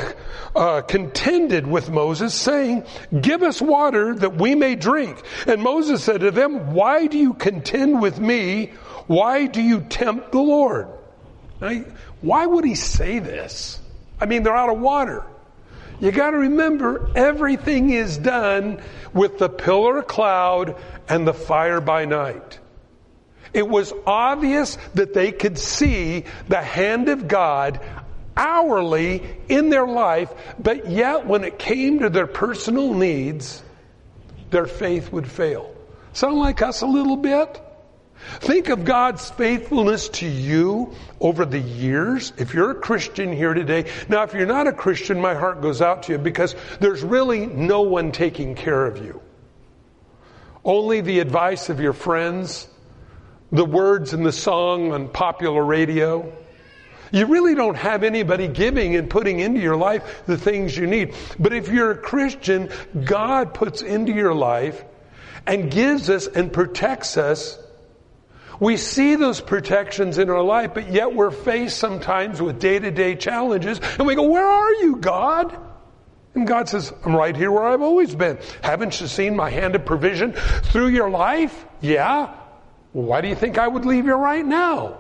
uh, 0.55 0.82
contended 0.82 1.65
with 1.65 1.89
Moses, 1.89 2.34
saying, 2.34 2.84
"Give 3.20 3.41
us 3.43 3.62
water 3.62 4.13
that 4.15 4.36
we 4.36 4.55
may 4.55 4.75
drink." 4.75 5.22
And 5.48 5.63
Moses 5.63 6.03
said 6.03 6.22
to 6.22 6.32
them, 6.32 6.74
"Why 6.74 7.08
do 7.08 7.17
you 7.17 7.34
contend 7.34 8.01
with 8.01 8.20
me? 8.20 8.74
Why 9.07 9.48
do 9.48 9.62
you 9.62 9.81
tempt 9.81 10.31
the 10.31 10.41
Lord?" 10.41 10.88
Why 12.22 12.45
would 12.45 12.65
he 12.65 12.75
say 12.75 13.19
this? 13.19 13.79
I 14.19 14.25
mean, 14.25 14.43
they're 14.43 14.55
out 14.55 14.69
of 14.69 14.79
water. 14.79 15.24
You 16.00 16.12
got 16.12 16.31
to 16.31 16.38
remember, 16.38 17.10
everything 17.15 17.91
is 17.91 18.17
done 18.17 18.81
with 19.13 19.38
the 19.38 19.48
pillar 19.48 20.00
of 20.00 20.07
cloud 20.07 20.75
and 21.07 21.25
the 21.25 21.33
fire 21.33 21.79
by 21.79 22.05
night. 22.05 22.60
It 23.53 23.67
was 23.67 23.93
obvious 24.05 24.77
that 24.95 25.13
they 25.13 25.31
could 25.31 25.57
see 25.57 26.25
the 26.50 26.62
hand 26.62 27.07
of 27.07 27.27
God 27.27 27.79
hourly 28.36 29.22
in 29.48 29.69
their 29.69 29.88
life, 29.88 30.33
but 30.60 30.89
yet 30.89 31.27
when 31.27 31.43
it 31.43 31.60
came 31.60 32.00
to 32.00 32.10
their 32.10 32.27
personal 32.27 32.93
needs, 32.93 33.62
their 34.50 34.65
faith 34.65 35.12
would 35.12 35.29
fail. 35.29 35.74
Sound 36.13 36.39
like 36.39 36.62
us 36.62 36.81
a 36.81 36.88
little 36.88 37.17
bit? 37.17 37.62
Think 38.39 38.70
of 38.70 38.86
God's 38.86 39.30
faithfulness 39.32 40.10
to 40.10 40.27
you 40.27 40.94
over 41.20 41.46
the 41.46 41.60
years. 41.60 42.34
If 42.38 42.53
you're 42.53 42.72
a 42.72 42.75
Christian 42.75 43.32
here 43.32 43.53
today, 43.53 43.92
now 44.10 44.24
if 44.24 44.34
you're 44.34 44.46
not 44.46 44.68
a 44.68 44.74
Christian, 44.74 45.20
my 45.20 45.34
heart 45.34 45.62
goes 45.62 45.82
out 45.82 46.03
to 46.03 46.13
you 46.13 46.18
because 46.18 46.56
there's 46.80 47.03
really 47.03 47.46
no 47.46 47.82
one 47.82 48.12
taking 48.12 48.56
care 48.56 48.86
of 48.86 49.03
you. 49.03 49.22
Only 50.65 51.01
the 51.01 51.20
advice 51.20 51.70
of 51.70 51.80
your 51.80 51.94
friends, 51.94 52.68
the 53.51 53.65
words 53.65 54.13
in 54.13 54.24
the 54.24 54.32
song 54.32 54.94
on 54.94 55.10
popular 55.10 55.63
radio. 55.63 56.32
You 57.12 57.27
really 57.27 57.53
don't 57.53 57.75
have 57.75 58.03
anybody 58.03 58.48
giving 58.48 58.96
and 58.96 59.10
putting 59.10 59.39
into 59.39 59.60
your 59.60 59.75
life 59.75 60.24
the 60.25 60.38
things 60.38 60.75
you 60.75 60.88
need. 60.88 61.13
But 61.38 61.53
if 61.53 61.68
you're 61.68 61.92
a 61.92 61.98
Christian, 61.98 62.70
God 63.03 63.53
puts 63.53 63.82
into 63.82 64.13
your 64.13 64.34
life 64.34 64.84
and 65.46 65.70
gives 65.70 66.10
us 66.10 66.25
and 66.25 66.51
protects 66.51 67.18
us 67.18 67.60
we 68.63 68.77
see 68.77 69.15
those 69.15 69.41
protections 69.41 70.17
in 70.17 70.29
our 70.29 70.41
life, 70.41 70.74
but 70.74 70.91
yet 70.91 71.13
we're 71.13 71.32
faced 71.32 71.77
sometimes 71.77 72.41
with 72.41 72.60
day 72.60 72.79
to 72.79 72.91
day 72.91 73.15
challenges, 73.15 73.79
and 73.98 74.08
we 74.08 74.15
go, 74.15 74.24
Where 74.24 74.48
are 74.48 74.74
you, 74.75 74.96
God? 74.98 75.58
And 76.36 76.48
God 76.48 76.67
says, 76.67 76.91
I'm 77.05 77.15
right 77.15 77.36
here 77.36 77.51
where 77.51 77.65
I've 77.65 77.82
always 77.82 78.15
been. 78.15 78.39
Haven't 78.63 79.00
you 79.00 79.08
seen 79.08 79.36
my 79.36 79.50
hand 79.50 79.75
of 79.75 79.86
provision 79.86 80.34
through 80.34 80.88
your 80.88 81.10
life? 81.10 81.65
Yeah. 81.79 82.36
Why 82.91 83.22
do 83.22 83.27
you 83.27 83.36
think 83.36 83.58
I 83.58 83.67
would 83.67 83.86
leave 83.86 84.05
you 84.05 84.15
right 84.15 84.46
now? 84.46 85.00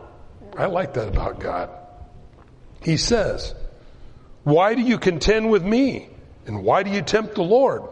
I 0.55 0.67
like 0.67 0.93
that 0.93 1.07
about 1.07 1.39
God. 1.39 1.69
He 2.81 2.97
says, 2.97 3.55
Why 4.43 4.75
do 4.75 4.81
you 4.81 4.97
contend 4.97 5.49
with 5.49 5.63
me? 5.63 6.09
And 6.45 6.63
why 6.63 6.83
do 6.83 6.91
you 6.91 7.01
tempt 7.01 7.35
the 7.35 7.43
Lord? 7.43 7.83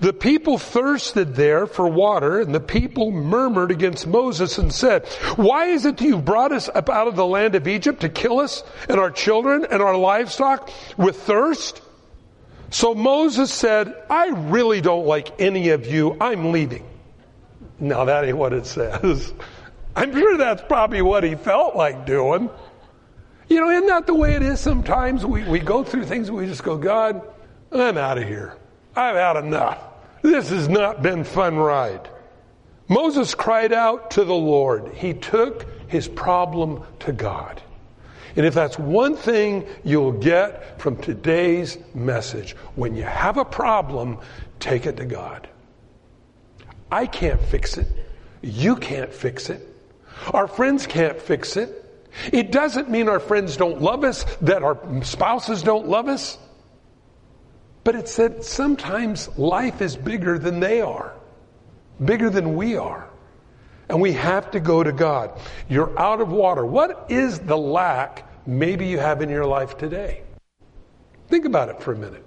The 0.00 0.12
people 0.12 0.58
thirsted 0.58 1.34
there 1.34 1.66
for 1.66 1.88
water, 1.88 2.40
and 2.40 2.54
the 2.54 2.60
people 2.60 3.10
murmured 3.10 3.70
against 3.70 4.06
Moses 4.06 4.58
and 4.58 4.72
said, 4.72 5.06
Why 5.36 5.66
is 5.66 5.86
it 5.86 5.98
that 5.98 6.04
you've 6.04 6.24
brought 6.24 6.52
us 6.52 6.68
up 6.68 6.88
out 6.88 7.08
of 7.08 7.16
the 7.16 7.26
land 7.26 7.54
of 7.54 7.68
Egypt 7.68 8.00
to 8.00 8.08
kill 8.08 8.40
us 8.40 8.64
and 8.88 8.98
our 8.98 9.10
children 9.10 9.66
and 9.70 9.80
our 9.82 9.96
livestock 9.96 10.70
with 10.96 11.16
thirst? 11.22 11.80
So 12.70 12.94
Moses 12.94 13.52
said, 13.52 13.94
I 14.10 14.28
really 14.28 14.80
don't 14.80 15.06
like 15.06 15.40
any 15.40 15.70
of 15.70 15.86
you. 15.86 16.16
I'm 16.20 16.50
leaving. 16.50 16.84
Now 17.78 18.04
that 18.04 18.24
ain't 18.24 18.36
what 18.36 18.52
it 18.52 18.66
says. 18.66 19.32
I'm 19.96 20.12
sure 20.12 20.36
that's 20.36 20.62
probably 20.62 21.02
what 21.02 21.22
he 21.22 21.36
felt 21.36 21.76
like 21.76 22.04
doing. 22.04 22.50
You 23.48 23.60
know, 23.60 23.70
isn't 23.70 23.86
that 23.86 24.06
the 24.06 24.14
way 24.14 24.34
it 24.34 24.42
is 24.42 24.58
sometimes? 24.58 25.24
We, 25.24 25.44
we 25.44 25.60
go 25.60 25.84
through 25.84 26.06
things 26.06 26.28
and 26.28 26.36
we 26.36 26.46
just 26.46 26.64
go, 26.64 26.76
God, 26.76 27.22
I'm 27.70 27.96
out 27.96 28.18
of 28.18 28.24
here. 28.24 28.56
I've 28.96 29.16
had 29.16 29.36
enough. 29.36 29.78
This 30.22 30.50
has 30.50 30.68
not 30.68 31.02
been 31.02 31.24
fun 31.24 31.56
ride. 31.56 32.08
Moses 32.88 33.34
cried 33.34 33.72
out 33.72 34.12
to 34.12 34.24
the 34.24 34.34
Lord. 34.34 34.92
He 34.94 35.14
took 35.14 35.66
his 35.88 36.08
problem 36.08 36.82
to 37.00 37.12
God. 37.12 37.62
And 38.36 38.44
if 38.44 38.54
that's 38.54 38.78
one 38.78 39.16
thing 39.16 39.66
you'll 39.84 40.12
get 40.12 40.80
from 40.80 40.96
today's 40.96 41.78
message, 41.94 42.52
when 42.74 42.96
you 42.96 43.04
have 43.04 43.36
a 43.36 43.44
problem, 43.44 44.18
take 44.58 44.86
it 44.86 44.96
to 44.96 45.04
God. 45.04 45.48
I 46.90 47.06
can't 47.06 47.40
fix 47.40 47.78
it. 47.78 47.86
You 48.42 48.76
can't 48.76 49.12
fix 49.12 49.50
it. 49.50 49.66
Our 50.32 50.46
friends 50.46 50.86
can't 50.86 51.20
fix 51.20 51.56
it. 51.56 51.80
It 52.32 52.52
doesn't 52.52 52.88
mean 52.90 53.08
our 53.08 53.20
friends 53.20 53.56
don't 53.56 53.82
love 53.82 54.04
us, 54.04 54.24
that 54.42 54.62
our 54.62 54.78
spouses 55.02 55.62
don't 55.62 55.88
love 55.88 56.08
us. 56.08 56.38
But 57.84 57.94
it's 57.94 58.16
that 58.16 58.44
sometimes 58.44 59.28
life 59.38 59.82
is 59.82 59.94
bigger 59.94 60.38
than 60.38 60.58
they 60.58 60.80
are, 60.80 61.14
bigger 62.02 62.30
than 62.30 62.56
we 62.56 62.76
are. 62.76 63.08
And 63.90 64.00
we 64.00 64.12
have 64.12 64.50
to 64.52 64.60
go 64.60 64.82
to 64.82 64.92
God. 64.92 65.38
You're 65.68 65.96
out 65.98 66.22
of 66.22 66.32
water. 66.32 66.64
What 66.64 67.06
is 67.10 67.38
the 67.38 67.56
lack 67.56 68.26
maybe 68.46 68.86
you 68.86 68.98
have 68.98 69.20
in 69.20 69.28
your 69.28 69.44
life 69.44 69.76
today? 69.76 70.22
Think 71.28 71.44
about 71.44 71.68
it 71.68 71.82
for 71.82 71.92
a 71.92 71.96
minute. 71.96 72.24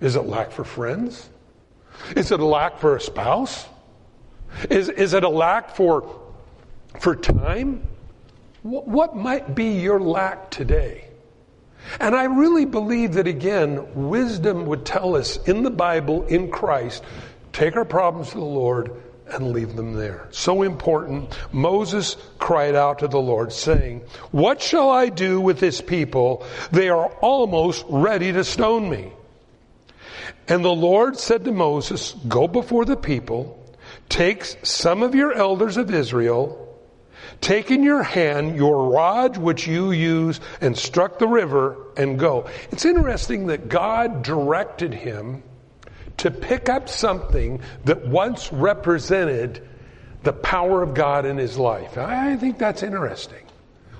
Is 0.00 0.14
it 0.14 0.22
lack 0.22 0.52
for 0.52 0.64
friends? 0.64 1.28
Is 2.14 2.30
it 2.30 2.38
a 2.38 2.44
lack 2.44 2.78
for 2.78 2.96
a 2.96 3.00
spouse? 3.00 3.66
Is, 4.70 4.88
is 4.88 5.14
it 5.14 5.24
a 5.24 5.28
lack 5.28 5.74
for, 5.74 6.20
for 7.00 7.16
time? 7.16 7.82
What, 8.62 8.86
what 8.86 9.16
might 9.16 9.54
be 9.54 9.80
your 9.80 10.00
lack 10.00 10.50
today? 10.50 11.08
And 12.00 12.14
I 12.14 12.24
really 12.24 12.64
believe 12.64 13.14
that 13.14 13.26
again, 13.26 14.08
wisdom 14.08 14.66
would 14.66 14.84
tell 14.84 15.16
us 15.16 15.36
in 15.44 15.62
the 15.62 15.70
Bible, 15.70 16.26
in 16.26 16.50
Christ, 16.50 17.04
take 17.52 17.76
our 17.76 17.84
problems 17.84 18.30
to 18.30 18.38
the 18.38 18.44
Lord 18.44 19.02
and 19.28 19.52
leave 19.52 19.74
them 19.76 19.94
there. 19.94 20.28
So 20.30 20.62
important. 20.62 21.36
Moses 21.52 22.16
cried 22.38 22.74
out 22.74 22.98
to 22.98 23.08
the 23.08 23.20
Lord 23.20 23.52
saying, 23.52 24.02
what 24.32 24.60
shall 24.60 24.90
I 24.90 25.08
do 25.08 25.40
with 25.40 25.60
this 25.60 25.80
people? 25.80 26.44
They 26.72 26.88
are 26.88 27.06
almost 27.20 27.84
ready 27.88 28.32
to 28.32 28.44
stone 28.44 28.88
me. 28.90 29.12
And 30.46 30.64
the 30.64 30.68
Lord 30.68 31.18
said 31.18 31.44
to 31.44 31.52
Moses, 31.52 32.14
go 32.28 32.46
before 32.46 32.84
the 32.84 32.96
people, 32.96 33.58
take 34.08 34.44
some 34.62 35.02
of 35.02 35.14
your 35.14 35.32
elders 35.32 35.78
of 35.78 35.92
Israel, 35.92 36.60
Take 37.40 37.70
in 37.70 37.82
your 37.82 38.02
hand 38.02 38.56
your 38.56 38.90
rod 38.90 39.36
which 39.36 39.66
you 39.66 39.92
use 39.92 40.40
and 40.60 40.76
struck 40.76 41.18
the 41.18 41.28
river 41.28 41.76
and 41.96 42.18
go. 42.18 42.48
It's 42.70 42.84
interesting 42.84 43.46
that 43.48 43.68
God 43.68 44.22
directed 44.22 44.94
him 44.94 45.42
to 46.18 46.30
pick 46.30 46.68
up 46.68 46.88
something 46.88 47.60
that 47.84 48.06
once 48.06 48.52
represented 48.52 49.66
the 50.22 50.32
power 50.32 50.82
of 50.82 50.94
God 50.94 51.26
in 51.26 51.36
his 51.36 51.58
life. 51.58 51.98
I 51.98 52.36
think 52.36 52.58
that's 52.58 52.82
interesting. 52.82 53.44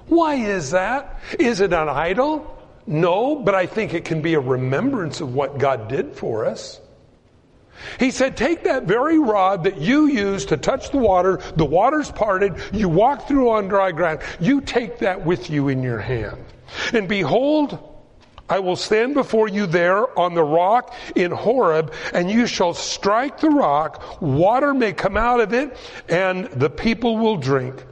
Why 0.06 0.34
is 0.34 0.70
that? 0.72 1.20
Is 1.38 1.60
it 1.60 1.72
an 1.72 1.88
idol? 1.88 2.50
No, 2.86 3.36
but 3.36 3.54
I 3.54 3.66
think 3.66 3.94
it 3.94 4.04
can 4.04 4.22
be 4.22 4.34
a 4.34 4.40
remembrance 4.40 5.20
of 5.20 5.34
what 5.34 5.58
God 5.58 5.88
did 5.88 6.14
for 6.16 6.44
us. 6.44 6.80
He 7.98 8.10
said, 8.10 8.36
take 8.36 8.64
that 8.64 8.84
very 8.84 9.18
rod 9.18 9.64
that 9.64 9.78
you 9.78 10.06
use 10.06 10.44
to 10.46 10.56
touch 10.56 10.90
the 10.90 10.98
water, 10.98 11.40
the 11.56 11.64
water's 11.64 12.10
parted, 12.10 12.54
you 12.72 12.88
walk 12.88 13.28
through 13.28 13.50
on 13.50 13.68
dry 13.68 13.92
ground, 13.92 14.20
you 14.40 14.60
take 14.60 14.98
that 14.98 15.24
with 15.24 15.50
you 15.50 15.68
in 15.68 15.82
your 15.82 16.00
hand. 16.00 16.44
And 16.92 17.08
behold, 17.08 17.78
I 18.48 18.58
will 18.58 18.76
stand 18.76 19.14
before 19.14 19.48
you 19.48 19.66
there 19.66 20.18
on 20.18 20.34
the 20.34 20.44
rock 20.44 20.94
in 21.16 21.30
Horeb, 21.30 21.94
and 22.12 22.30
you 22.30 22.46
shall 22.46 22.74
strike 22.74 23.40
the 23.40 23.50
rock, 23.50 24.20
water 24.20 24.74
may 24.74 24.92
come 24.92 25.16
out 25.16 25.40
of 25.40 25.54
it, 25.54 25.76
and 26.08 26.46
the 26.46 26.68
people 26.68 27.16
will 27.16 27.36
drink. 27.36 27.82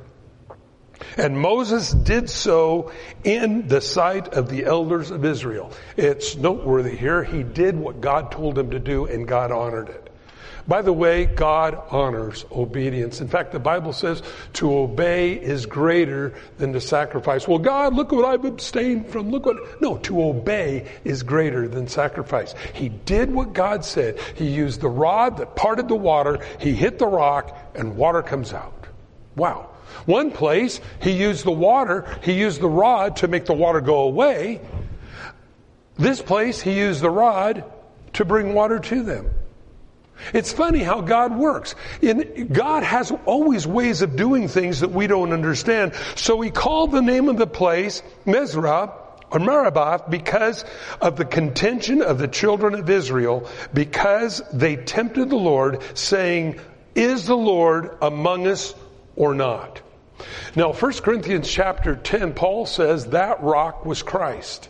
And 1.17 1.39
Moses 1.39 1.93
did 1.93 2.31
so 2.31 2.93
in 3.25 3.69
the 3.69 3.81
sight 3.81 4.35
of 4.35 4.49
the 4.49 4.65
elders 4.65 5.11
of 5.11 5.25
Israel. 5.25 5.73
It's 5.97 6.37
noteworthy 6.37 6.97
here. 6.97 7.23
He 7.23 7.43
did 7.43 7.77
what 7.77 8.01
God 8.01 8.33
told 8.33 8.59
him 8.59 8.71
to 8.71 8.79
do 8.79 9.07
and 9.07 9.27
God 9.27 9.53
honored 9.53 9.89
it. 9.89 10.09
By 10.67 10.83
the 10.83 10.93
way, 10.93 11.27
God 11.27 11.81
honors 11.91 12.45
obedience. 12.53 13.21
In 13.21 13.27
fact, 13.27 13.51
the 13.53 13.59
Bible 13.59 13.93
says 13.93 14.23
to 14.55 14.73
obey 14.73 15.33
is 15.33 15.67
greater 15.67 16.35
than 16.59 16.73
to 16.75 16.81
sacrifice. 16.81 17.49
Well, 17.49 17.59
God, 17.59 17.95
look 17.95 18.13
what 18.13 18.25
I've 18.25 18.45
abstained 18.45 19.09
from. 19.09 19.31
Look 19.31 19.47
what, 19.47 19.83
no, 19.83 19.99
to 19.99 20.23
obey 20.23 20.89
is 21.05 21.25
greater 21.25 21.67
than 21.67 21.89
sacrifice. 21.89 22.55
He 22.75 22.89
did 22.91 23.33
what 23.33 23.53
God 23.53 23.85
said. 23.85 24.21
He 24.35 24.49
used 24.49 24.81
the 24.81 24.89
rod 24.89 25.39
that 25.39 25.57
parted 25.57 25.89
the 25.89 25.97
water. 25.97 26.39
He 26.61 26.73
hit 26.73 26.99
the 26.99 27.09
rock 27.09 27.57
and 27.75 27.97
water 27.97 28.23
comes 28.23 28.53
out. 28.53 28.87
Wow. 29.35 29.69
One 30.07 30.31
place, 30.31 30.81
he 31.01 31.13
used 31.13 31.45
the 31.45 31.53
water, 31.53 32.07
he 32.23 32.33
used 32.33 32.61
the 32.61 32.69
rod 32.69 33.17
to 33.17 33.29
make 33.29 33.47
the 33.47 33.55
water 33.55 33.81
go 33.81 34.01
away. 34.01 34.61
This 35.97 36.21
place, 36.21 36.61
he 36.61 36.79
used 36.79 37.01
the 37.01 37.11
rod 37.11 37.65
to 38.15 38.25
bring 38.25 38.55
water 38.55 38.79
to 38.79 39.03
them. 39.03 39.31
It's 40.33 40.53
funny 40.53 40.81
how 40.81 41.01
God 41.01 41.37
works. 41.37 41.75
In, 42.01 42.49
God 42.53 42.85
has 42.85 43.13
always 43.25 43.67
ways 43.67 44.03
of 44.03 44.17
doing 44.17 44.49
things 44.49 44.81
that 44.81 44.91
we 44.91 45.07
don't 45.07 45.33
understand. 45.33 45.95
So 46.15 46.41
he 46.41 46.51
called 46.51 46.93
the 46.93 47.03
name 47.03 47.29
of 47.29 47.37
the 47.37 47.47
place 47.47 48.03
Massah 48.25 48.93
or 49.31 49.39
Meribah 49.39 50.05
because 50.09 50.65
of 51.01 51.17
the 51.17 51.25
contention 51.25 52.03
of 52.03 52.19
the 52.19 52.29
children 52.29 52.75
of 52.75 52.89
Israel 52.89 53.49
because 53.73 54.43
they 54.53 54.77
tempted 54.77 55.31
the 55.31 55.37
Lord 55.37 55.83
saying, 55.95 56.61
is 56.95 57.27
the 57.27 57.37
Lord 57.37 57.97
among 58.03 58.47
us 58.47 58.75
or 59.17 59.35
not? 59.35 59.81
Now, 60.55 60.73
1 60.73 60.93
Corinthians 60.95 61.51
chapter 61.51 61.97
10, 61.97 62.35
Paul 62.35 62.67
says 62.67 63.07
that 63.07 63.43
rock 63.43 63.85
was 63.85 64.03
Christ. 64.03 64.69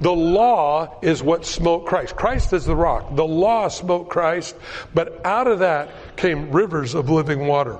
The 0.00 0.12
law 0.12 0.98
is 1.02 1.22
what 1.22 1.46
smote 1.46 1.86
Christ. 1.86 2.16
Christ 2.16 2.52
is 2.52 2.64
the 2.64 2.74
rock. 2.74 3.14
The 3.14 3.24
law 3.24 3.68
smote 3.68 4.08
Christ, 4.08 4.56
but 4.92 5.24
out 5.24 5.46
of 5.46 5.60
that 5.60 5.90
came 6.16 6.50
rivers 6.50 6.94
of 6.94 7.10
living 7.10 7.46
water. 7.46 7.78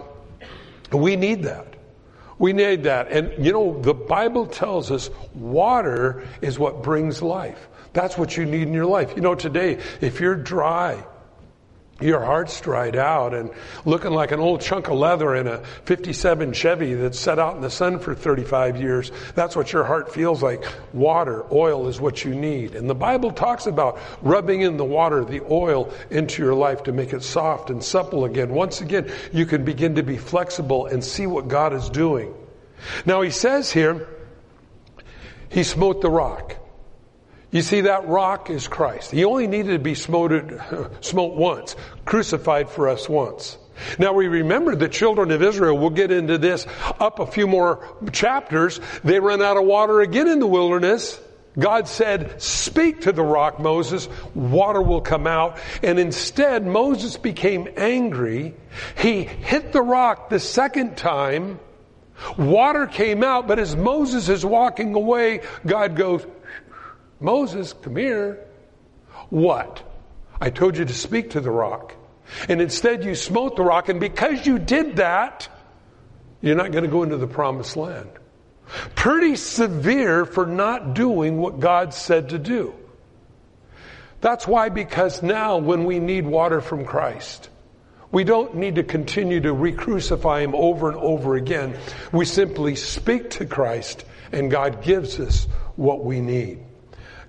We 0.93 1.17
need 1.17 1.43
that. 1.43 1.67
We 2.39 2.53
need 2.53 2.85
that. 2.85 3.11
And 3.11 3.45
you 3.45 3.53
know, 3.53 3.81
the 3.81 3.95
Bible 3.95 4.47
tells 4.47 4.91
us 4.91 5.11
water 5.35 6.27
is 6.41 6.59
what 6.59 6.83
brings 6.83 7.23
life. 7.23 7.69
That's 7.93 8.19
what 8.19 8.37
you 8.37 8.45
need 8.45 8.63
in 8.63 8.75
your 8.75 8.87
life. 8.87 9.13
You 9.17 9.23
know, 9.23 9.35
today, 9.35 9.79
if 10.01 10.21
you're 10.21 10.35
dry, 10.35 11.03
your 12.05 12.21
heart's 12.21 12.61
dried 12.61 12.97
out 12.97 13.35
and 13.35 13.51
looking 13.85 14.13
like 14.13 14.31
an 14.31 14.41
old 14.41 14.61
chunk 14.61 14.89
of 14.89 14.99
leather 14.99 15.35
in 15.35 15.47
a 15.47 15.59
57 15.85 16.53
Chevy 16.53 16.95
that's 16.95 17.19
set 17.19 17.39
out 17.39 17.57
in 17.57 17.63
the 17.63 17.71
sun 17.71 17.99
for 17.99 18.15
35 18.15 18.81
years. 18.81 19.11
That's 19.35 19.57
what 19.57 19.73
your 19.73 19.85
heart 19.85 20.13
feels 20.13 20.43
like. 20.43 20.65
Water, 20.93 21.45
oil 21.51 21.89
is 21.89 22.01
what 22.01 22.25
you 22.25 22.35
need. 22.35 22.75
And 22.75 22.89
the 22.89 22.95
Bible 22.95 23.33
talks 23.33 23.67
about 23.67 23.99
rubbing 24.23 24.61
in 24.61 24.77
the 24.77 24.85
water, 24.85 25.25
the 25.25 25.41
oil 25.51 25.93
into 26.11 26.43
your 26.43 26.55
life 26.55 26.83
to 26.85 26.93
make 26.93 27.13
it 27.13 27.23
soft 27.23 27.71
and 27.71 27.83
supple 27.83 28.25
again. 28.25 28.51
Once 28.51 28.81
again, 28.81 29.11
you 29.33 29.47
can 29.47 29.65
begin 29.65 29.95
to 29.95 30.03
be 30.03 30.19
flexible 30.19 30.87
and 30.87 31.03
see 31.03 31.27
what 31.27 31.49
God 31.49 31.73
is 31.73 31.89
doing. 31.89 32.35
Now 33.07 33.23
he 33.23 33.31
says 33.31 33.73
here, 33.73 34.09
he 35.49 35.63
smote 35.63 36.03
the 36.03 36.11
rock. 36.11 36.57
You 37.55 37.63
see, 37.63 37.83
that 37.83 38.09
rock 38.09 38.51
is 38.51 38.67
Christ. 38.67 39.13
He 39.13 39.25
only 39.25 39.47
needed 39.47 39.75
to 39.75 39.79
be 39.79 39.95
smote, 39.95 40.33
smote 41.03 41.37
once, 41.37 41.77
crucified 42.05 42.69
for 42.69 42.89
us 42.89 43.09
once. 43.09 43.57
Now 43.97 44.13
we 44.13 44.27
remember 44.27 44.75
the 44.75 44.89
children 44.89 45.31
of 45.31 45.41
Israel, 45.41 45.79
we'll 45.79 45.91
get 45.91 46.11
into 46.11 46.37
this 46.37 46.67
up 46.99 47.21
a 47.21 47.27
few 47.29 47.47
more 47.47 47.97
chapters. 48.11 48.81
They 49.05 49.21
run 49.21 49.41
out 49.41 49.57
of 49.57 49.67
water 49.67 50.01
again 50.01 50.27
in 50.27 50.41
the 50.41 50.49
wilderness. 50.49 51.21
God 51.57 51.87
said, 51.87 52.43
speak 52.43 53.03
to 53.03 53.13
the 53.13 53.23
rock, 53.23 53.61
Moses, 53.61 54.09
water 54.35 54.83
will 54.83 55.01
come 55.01 55.29
out. 55.29 55.61
And 55.81 56.01
instead, 56.01 56.67
Moses 56.67 57.17
became 57.17 57.69
angry. 57.77 58.55
He 58.99 59.23
hit 59.23 59.71
the 59.71 59.83
rock 59.83 60.29
the 60.29 60.41
second 60.41 60.97
time. 60.97 61.61
Water 62.37 62.89
came 62.89 63.23
out, 63.23 63.47
but 63.47 63.61
as 63.61 63.77
Moses 63.77 64.29
is 64.29 64.45
walking 64.45 64.95
away, 64.95 65.43
God 65.65 65.95
goes, 65.95 66.27
Moses, 67.25 67.73
come 67.73 67.97
here. 67.97 68.47
What? 69.31 69.83
I 70.41 70.51
told 70.51 70.77
you 70.77 70.85
to 70.85 70.93
speak 70.93 71.31
to 71.31 71.41
the 71.41 71.51
rock. 71.51 71.95
And 72.49 72.61
instead 72.61 73.05
you 73.05 73.15
smote 73.15 73.57
the 73.57 73.63
rock, 73.63 73.89
and 73.89 73.99
because 73.99 74.47
you 74.47 74.59
did 74.59 74.97
that, 74.97 75.49
you're 76.41 76.55
not 76.55 76.71
going 76.71 76.85
to 76.85 76.91
go 76.91 77.03
into 77.03 77.17
the 77.17 77.27
promised 77.27 77.77
land. 77.77 78.11
Pretty 78.95 79.37
severe 79.37 80.25
for 80.27 80.47
not 80.47 80.95
doing 80.95 81.39
what 81.39 81.61
God 81.61 81.95
said 81.95 82.31
to 82.31 82.39
do. 82.39 82.75
That's 84.21 84.47
why, 84.47 84.69
because 84.69 85.23
now 85.23 85.59
when 85.59 85.85
we 85.85 86.01
need 86.01 86.27
water 86.27 86.61
from 86.61 86.85
Christ, 86.85 87.49
we 88.11 88.25
don't 88.25 88.55
need 88.57 88.77
to 88.77 88.83
continue 88.83 89.41
to 89.41 89.53
re-crucify 89.53 90.41
Him 90.41 90.55
over 90.55 90.89
and 90.89 90.99
over 90.99 91.37
again. 91.37 91.77
We 92.13 92.25
simply 92.25 92.77
speak 92.77 93.31
to 93.31 93.47
Christ 93.47 94.05
and 94.33 94.51
God 94.51 94.83
gives 94.83 95.21
us 95.21 95.47
what 95.77 96.05
we 96.05 96.21
need. 96.21 96.61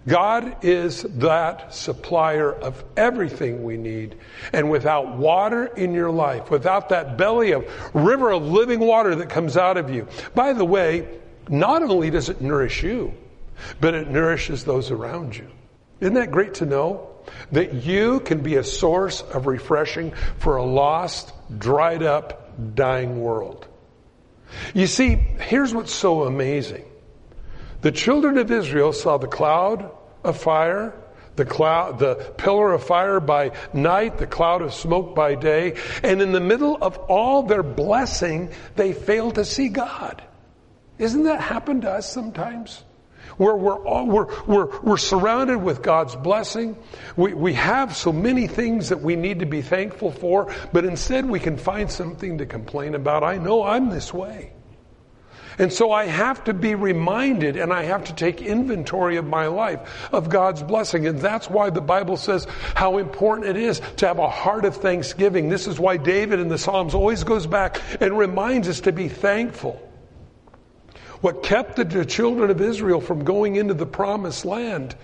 God 0.07 0.63
is 0.63 1.01
that 1.03 1.73
supplier 1.73 2.53
of 2.53 2.83
everything 2.95 3.63
we 3.63 3.77
need. 3.77 4.15
And 4.53 4.69
without 4.69 5.17
water 5.17 5.65
in 5.65 5.93
your 5.93 6.11
life, 6.11 6.51
without 6.51 6.89
that 6.89 7.17
belly 7.17 7.51
of 7.51 7.67
river 7.95 8.31
of 8.31 8.43
living 8.43 8.79
water 8.79 9.15
that 9.15 9.29
comes 9.29 9.57
out 9.57 9.77
of 9.77 9.89
you, 9.89 10.07
by 10.35 10.53
the 10.53 10.65
way, 10.65 11.07
not 11.49 11.81
only 11.81 12.11
does 12.11 12.29
it 12.29 12.39
nourish 12.39 12.83
you, 12.83 13.13
but 13.79 13.95
it 13.95 14.09
nourishes 14.09 14.63
those 14.63 14.91
around 14.91 15.35
you. 15.35 15.47
Isn't 15.99 16.15
that 16.15 16.31
great 16.31 16.55
to 16.55 16.65
know? 16.65 17.09
That 17.51 17.73
you 17.73 18.19
can 18.19 18.41
be 18.41 18.55
a 18.55 18.63
source 18.63 19.21
of 19.21 19.47
refreshing 19.47 20.13
for 20.37 20.57
a 20.57 20.63
lost, 20.63 21.33
dried 21.57 22.03
up, 22.03 22.75
dying 22.75 23.21
world. 23.21 23.67
You 24.75 24.85
see, 24.85 25.15
here's 25.15 25.73
what's 25.73 25.91
so 25.91 26.23
amazing. 26.23 26.85
The 27.81 27.91
children 27.91 28.37
of 28.37 28.51
Israel 28.51 28.93
saw 28.93 29.17
the 29.17 29.27
cloud 29.27 29.91
of 30.25 30.38
fire, 30.38 30.93
the 31.35 31.45
cloud, 31.45 31.99
the 31.99 32.15
pillar 32.38 32.73
of 32.73 32.83
fire 32.83 33.19
by 33.19 33.51
night, 33.73 34.17
the 34.17 34.27
cloud 34.27 34.61
of 34.61 34.73
smoke 34.73 35.15
by 35.15 35.35
day, 35.35 35.75
and 36.03 36.21
in 36.21 36.31
the 36.31 36.39
middle 36.39 36.77
of 36.81 36.97
all 36.97 37.43
their 37.43 37.63
blessing, 37.63 38.51
they 38.75 38.93
fail 38.93 39.31
to 39.31 39.45
see 39.45 39.69
God. 39.69 40.23
Isn't 40.97 41.23
that 41.23 41.41
happen 41.41 41.81
to 41.81 41.91
us 41.91 42.11
sometimes? 42.11 42.83
Where 43.38 43.55
we're, 43.55 43.85
all, 43.85 44.05
we're, 44.07 44.45
we're, 44.45 44.81
we're 44.81 44.97
surrounded 44.97 45.57
with 45.57 45.81
God's 45.81 46.15
blessing. 46.15 46.77
We, 47.17 47.33
we 47.33 47.53
have 47.55 47.95
so 47.95 48.13
many 48.13 48.47
things 48.47 48.89
that 48.89 49.01
we 49.01 49.17
need 49.17 49.39
to 49.39 49.45
be 49.45 49.61
thankful 49.61 50.11
for, 50.11 50.53
but 50.71 50.85
instead 50.85 51.25
we 51.25 51.41
can 51.41 51.57
find 51.57 51.91
something 51.91 52.38
to 52.38 52.45
complain 52.45 52.95
about. 52.95 53.23
I 53.23 53.38
know 53.38 53.63
I'm 53.63 53.89
this 53.89 54.13
way. 54.13 54.53
And 55.57 55.71
so 55.71 55.91
I 55.91 56.05
have 56.05 56.43
to 56.45 56.53
be 56.53 56.75
reminded 56.75 57.55
and 57.55 57.71
I 57.71 57.83
have 57.83 58.05
to 58.05 58.13
take 58.13 58.41
inventory 58.41 59.17
of 59.17 59.25
my 59.25 59.47
life, 59.47 60.09
of 60.11 60.29
God's 60.29 60.61
blessing. 60.61 61.07
And 61.07 61.19
that's 61.19 61.49
why 61.49 61.69
the 61.69 61.81
Bible 61.81 62.17
says 62.17 62.45
how 62.73 62.97
important 62.97 63.47
it 63.47 63.57
is 63.57 63.81
to 63.97 64.07
have 64.07 64.19
a 64.19 64.29
heart 64.29 64.65
of 64.65 64.75
thanksgiving. 64.77 65.49
This 65.49 65.67
is 65.67 65.79
why 65.79 65.97
David 65.97 66.39
in 66.39 66.49
the 66.49 66.57
Psalms 66.57 66.93
always 66.93 67.23
goes 67.23 67.47
back 67.47 67.81
and 68.01 68.17
reminds 68.17 68.67
us 68.67 68.81
to 68.81 68.91
be 68.91 69.07
thankful. 69.07 69.81
What 71.21 71.43
kept 71.43 71.77
the 71.77 72.05
children 72.05 72.51
of 72.51 72.61
Israel 72.61 73.01
from 73.01 73.23
going 73.23 73.55
into 73.55 73.73
the 73.73 73.85
promised 73.85 74.45
land 74.45 74.95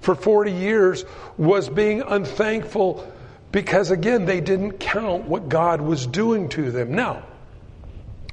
for 0.00 0.14
40 0.14 0.52
years 0.52 1.04
was 1.36 1.68
being 1.68 2.02
unthankful 2.02 3.12
because 3.52 3.90
again, 3.90 4.24
they 4.24 4.40
didn't 4.40 4.78
count 4.78 5.24
what 5.24 5.48
God 5.48 5.80
was 5.80 6.06
doing 6.06 6.48
to 6.50 6.70
them. 6.70 6.92
Now, 6.94 7.22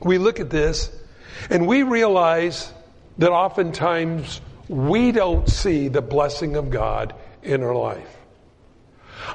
we 0.01 0.17
look 0.17 0.39
at 0.39 0.49
this 0.49 0.91
and 1.49 1.67
we 1.67 1.83
realize 1.83 2.71
that 3.17 3.31
oftentimes 3.31 4.41
we 4.67 5.11
don't 5.11 5.47
see 5.47 5.87
the 5.87 6.01
blessing 6.01 6.55
of 6.55 6.69
God 6.69 7.13
in 7.43 7.63
our 7.63 7.75
life. 7.75 8.15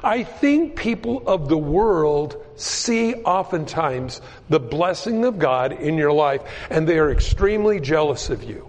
I 0.03 0.23
think 0.23 0.75
people 0.75 1.27
of 1.27 1.49
the 1.49 1.57
world 1.57 2.37
see 2.55 3.15
oftentimes 3.15 4.21
the 4.49 4.59
blessing 4.59 5.25
of 5.25 5.39
God 5.39 5.73
in 5.73 5.97
your 5.97 6.13
life 6.13 6.41
and 6.69 6.87
they 6.87 6.99
are 6.99 7.11
extremely 7.11 7.79
jealous 7.79 8.29
of 8.29 8.43
you. 8.43 8.67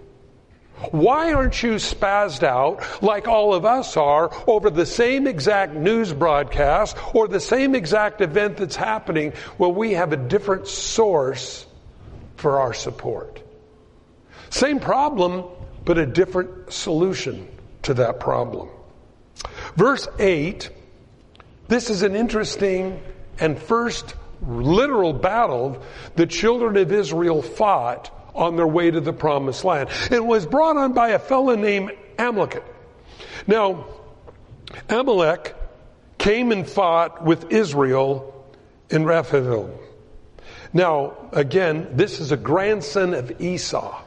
Why 0.90 1.32
aren't 1.32 1.62
you 1.62 1.74
spazzed 1.74 2.42
out 2.42 3.02
like 3.02 3.28
all 3.28 3.54
of 3.54 3.64
us 3.64 3.96
are 3.96 4.32
over 4.48 4.68
the 4.68 4.86
same 4.86 5.28
exact 5.28 5.74
news 5.74 6.12
broadcast 6.12 6.96
or 7.14 7.28
the 7.28 7.38
same 7.38 7.76
exact 7.76 8.20
event 8.20 8.56
that's 8.56 8.74
happening 8.74 9.32
Well, 9.58 9.72
we 9.72 9.92
have 9.92 10.12
a 10.12 10.16
different 10.16 10.66
source 10.66 11.66
for 12.36 12.60
our 12.60 12.74
support? 12.74 13.42
Same 14.50 14.80
problem, 14.80 15.44
but 15.84 15.98
a 15.98 16.06
different 16.06 16.72
solution 16.72 17.48
to 17.82 17.94
that 17.94 18.20
problem. 18.20 18.68
Verse 19.76 20.06
8 20.18 20.70
this 21.72 21.88
is 21.88 22.02
an 22.02 22.14
interesting 22.14 23.00
and 23.38 23.58
first 23.58 24.14
literal 24.46 25.14
battle 25.14 25.82
the 26.16 26.26
children 26.26 26.76
of 26.76 26.92
Israel 26.92 27.40
fought 27.40 28.10
on 28.34 28.56
their 28.56 28.66
way 28.66 28.90
to 28.90 29.00
the 29.00 29.14
promised 29.14 29.64
land. 29.64 29.88
It 30.10 30.22
was 30.22 30.44
brought 30.44 30.76
on 30.76 30.92
by 30.92 31.10
a 31.10 31.18
fellow 31.18 31.54
named 31.54 31.92
Amalek. 32.18 32.62
Now, 33.46 33.86
Amalek 34.90 35.54
came 36.18 36.52
and 36.52 36.68
fought 36.68 37.24
with 37.24 37.50
Israel 37.50 38.46
in 38.90 39.06
Rephidim. 39.06 39.70
Now, 40.72 41.14
again, 41.32 41.88
this 41.92 42.20
is 42.20 42.32
a 42.32 42.36
grandson 42.36 43.14
of 43.14 43.40
Esau. 43.40 44.00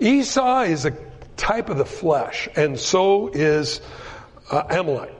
Esau 0.00 0.60
is 0.62 0.84
a 0.86 0.96
type 1.36 1.68
of 1.68 1.76
the 1.78 1.84
flesh, 1.84 2.48
and 2.56 2.78
so 2.78 3.28
is 3.28 3.80
uh, 4.50 4.62
Amalek. 4.70 5.12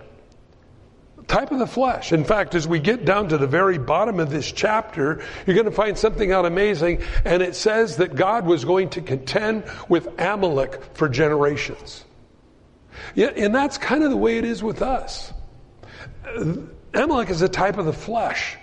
Type 1.28 1.50
of 1.50 1.58
the 1.58 1.66
flesh. 1.66 2.12
In 2.12 2.24
fact, 2.24 2.54
as 2.54 2.68
we 2.68 2.78
get 2.78 3.04
down 3.04 3.28
to 3.28 3.38
the 3.38 3.48
very 3.48 3.78
bottom 3.78 4.20
of 4.20 4.30
this 4.30 4.50
chapter, 4.50 5.22
you're 5.44 5.54
going 5.54 5.66
to 5.66 5.72
find 5.72 5.98
something 5.98 6.30
out 6.30 6.46
amazing, 6.46 7.02
and 7.24 7.42
it 7.42 7.54
says 7.56 7.96
that 7.96 8.14
God 8.14 8.46
was 8.46 8.64
going 8.64 8.90
to 8.90 9.00
contend 9.00 9.64
with 9.88 10.08
Amalek 10.20 10.80
for 10.94 11.08
generations. 11.08 12.04
And 13.16 13.54
that's 13.54 13.76
kind 13.76 14.04
of 14.04 14.10
the 14.10 14.16
way 14.16 14.38
it 14.38 14.44
is 14.44 14.62
with 14.62 14.82
us. 14.82 15.32
Amalek 16.94 17.28
is 17.28 17.42
a 17.42 17.48
type 17.48 17.76
of 17.76 17.86
the 17.86 17.92
flesh. 17.92 18.56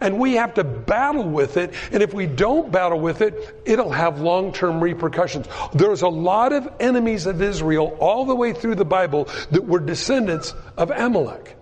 And 0.00 0.18
we 0.18 0.34
have 0.34 0.54
to 0.54 0.64
battle 0.64 1.28
with 1.28 1.56
it. 1.56 1.74
And 1.92 2.02
if 2.02 2.12
we 2.14 2.26
don't 2.26 2.70
battle 2.70 3.00
with 3.00 3.20
it, 3.20 3.62
it'll 3.64 3.90
have 3.90 4.20
long 4.20 4.52
term 4.52 4.82
repercussions. 4.82 5.46
There's 5.74 6.02
a 6.02 6.08
lot 6.08 6.52
of 6.52 6.68
enemies 6.80 7.26
of 7.26 7.42
Israel 7.42 7.96
all 8.00 8.24
the 8.24 8.36
way 8.36 8.52
through 8.52 8.76
the 8.76 8.84
Bible 8.84 9.28
that 9.50 9.64
were 9.64 9.80
descendants 9.80 10.54
of 10.76 10.90
Amalek. 10.90 11.56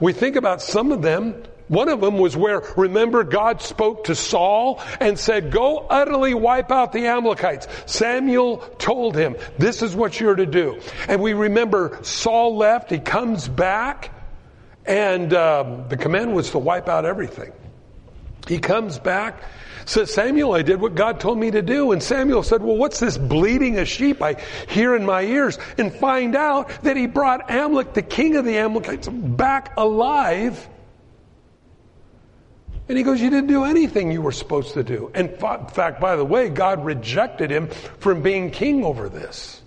We 0.00 0.12
think 0.12 0.36
about 0.36 0.62
some 0.62 0.92
of 0.92 1.02
them. 1.02 1.42
One 1.68 1.90
of 1.90 2.00
them 2.00 2.16
was 2.16 2.34
where, 2.34 2.62
remember, 2.78 3.24
God 3.24 3.60
spoke 3.60 4.04
to 4.04 4.14
Saul 4.14 4.80
and 5.00 5.18
said, 5.18 5.52
go 5.52 5.86
utterly 5.90 6.32
wipe 6.32 6.70
out 6.70 6.92
the 6.92 7.06
Amalekites. 7.06 7.68
Samuel 7.84 8.58
told 8.78 9.14
him, 9.14 9.36
this 9.58 9.82
is 9.82 9.94
what 9.94 10.18
you're 10.18 10.34
to 10.34 10.46
do. 10.46 10.80
And 11.08 11.20
we 11.20 11.34
remember 11.34 11.98
Saul 12.02 12.56
left, 12.56 12.90
he 12.90 12.98
comes 12.98 13.48
back, 13.48 14.10
and 14.88 15.34
um, 15.34 15.86
the 15.88 15.96
command 15.98 16.34
was 16.34 16.50
to 16.52 16.58
wipe 16.58 16.88
out 16.88 17.04
everything. 17.04 17.52
He 18.48 18.58
comes 18.58 18.98
back, 18.98 19.42
says, 19.84 20.12
Samuel, 20.12 20.54
I 20.54 20.62
did 20.62 20.80
what 20.80 20.94
God 20.94 21.20
told 21.20 21.38
me 21.38 21.50
to 21.50 21.60
do. 21.60 21.92
And 21.92 22.02
Samuel 22.02 22.42
said, 22.42 22.62
Well, 22.62 22.76
what's 22.76 22.98
this 22.98 23.18
bleating 23.18 23.78
of 23.78 23.86
sheep 23.86 24.22
I 24.22 24.36
hear 24.68 24.96
in 24.96 25.04
my 25.04 25.22
ears? 25.22 25.58
And 25.76 25.92
find 25.92 26.34
out 26.34 26.70
that 26.82 26.96
he 26.96 27.06
brought 27.06 27.50
Amalek, 27.50 27.92
the 27.92 28.02
king 28.02 28.36
of 28.36 28.46
the 28.46 28.56
Amalekites, 28.56 29.08
back 29.08 29.74
alive. 29.76 30.66
And 32.88 32.96
he 32.96 33.04
goes, 33.04 33.20
You 33.20 33.28
didn't 33.28 33.48
do 33.48 33.64
anything 33.64 34.10
you 34.10 34.22
were 34.22 34.32
supposed 34.32 34.72
to 34.72 34.82
do. 34.82 35.10
And 35.14 35.28
in 35.28 35.36
fact, 35.36 36.00
by 36.00 36.16
the 36.16 36.24
way, 36.24 36.48
God 36.48 36.82
rejected 36.82 37.50
him 37.50 37.68
from 37.98 38.22
being 38.22 38.50
king 38.50 38.86
over 38.86 39.10
this. 39.10 39.60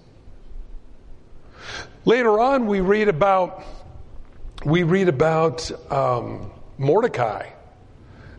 Later 2.05 2.39
on, 2.39 2.65
we 2.65 2.79
read 2.79 3.07
about 3.07 3.63
we 4.65 4.83
read 4.83 5.09
about 5.09 5.71
um, 5.91 6.51
Mordecai 6.77 7.49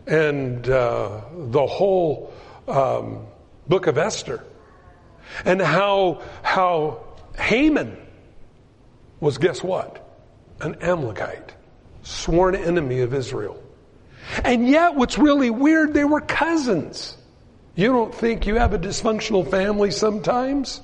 and 0.05 0.67
uh, 0.67 1.21
the 1.31 1.65
whole 1.65 2.33
um, 2.67 3.27
book 3.67 3.87
of 3.87 3.97
Esther, 3.97 4.43
and 5.45 5.61
how 5.61 6.21
how 6.41 7.03
Haman 7.37 7.97
was 9.19 9.37
guess 9.37 9.63
what? 9.63 9.99
An 10.59 10.75
Amalekite, 10.81 11.53
sworn 12.03 12.55
enemy 12.55 12.99
of 12.99 13.13
Israel. 13.13 13.61
And 14.43 14.67
yet, 14.67 14.95
what's 14.95 15.17
really 15.17 15.49
weird, 15.49 15.93
they 15.93 16.05
were 16.05 16.21
cousins. 16.21 17.17
You 17.75 17.87
don't 17.87 18.13
think 18.13 18.45
you 18.45 18.55
have 18.55 18.73
a 18.73 18.79
dysfunctional 18.79 19.49
family 19.49 19.91
sometimes? 19.91 20.81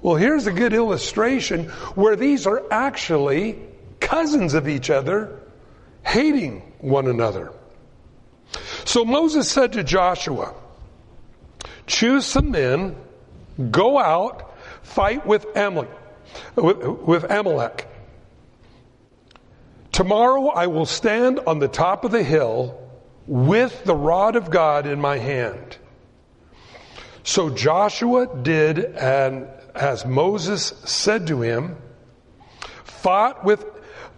Well, 0.00 0.16
here's 0.16 0.46
a 0.46 0.52
good 0.52 0.72
illustration 0.72 1.64
where 1.94 2.16
these 2.16 2.46
are 2.46 2.62
actually 2.70 3.58
cousins 4.00 4.54
of 4.54 4.68
each 4.68 4.90
other, 4.90 5.40
hating 6.04 6.60
one 6.78 7.06
another. 7.06 7.52
So 8.84 9.04
Moses 9.04 9.50
said 9.50 9.74
to 9.74 9.84
Joshua, 9.84 10.54
choose 11.86 12.24
some 12.24 12.50
men, 12.50 12.96
go 13.70 13.98
out, 13.98 14.56
fight 14.82 15.26
with 15.26 15.46
Amalek, 15.56 15.90
with, 16.54 16.78
with 16.84 17.24
Amalek. 17.24 17.86
Tomorrow 19.92 20.48
I 20.48 20.68
will 20.68 20.86
stand 20.86 21.40
on 21.40 21.58
the 21.58 21.68
top 21.68 22.04
of 22.04 22.12
the 22.12 22.22
hill 22.22 22.80
with 23.26 23.84
the 23.84 23.94
rod 23.94 24.36
of 24.36 24.50
God 24.50 24.86
in 24.86 25.00
my 25.00 25.18
hand. 25.18 25.76
So 27.24 27.50
Joshua 27.50 28.42
did 28.42 28.78
and 28.78 29.48
as 29.74 30.04
Moses 30.04 30.72
said 30.84 31.28
to 31.28 31.40
him, 31.40 31.76
fought 32.84 33.44
with 33.44 33.64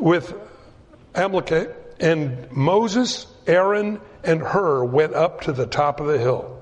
with 0.01 0.35
Amalek, 1.15 1.77
and 2.01 2.51
Moses, 2.51 3.27
Aaron, 3.47 4.01
and 4.25 4.41
Hur 4.41 4.85
went 4.85 5.15
up 5.15 5.43
to 5.43 5.53
the 5.53 5.67
top 5.67 6.01
of 6.01 6.07
the 6.07 6.19
hill. 6.19 6.59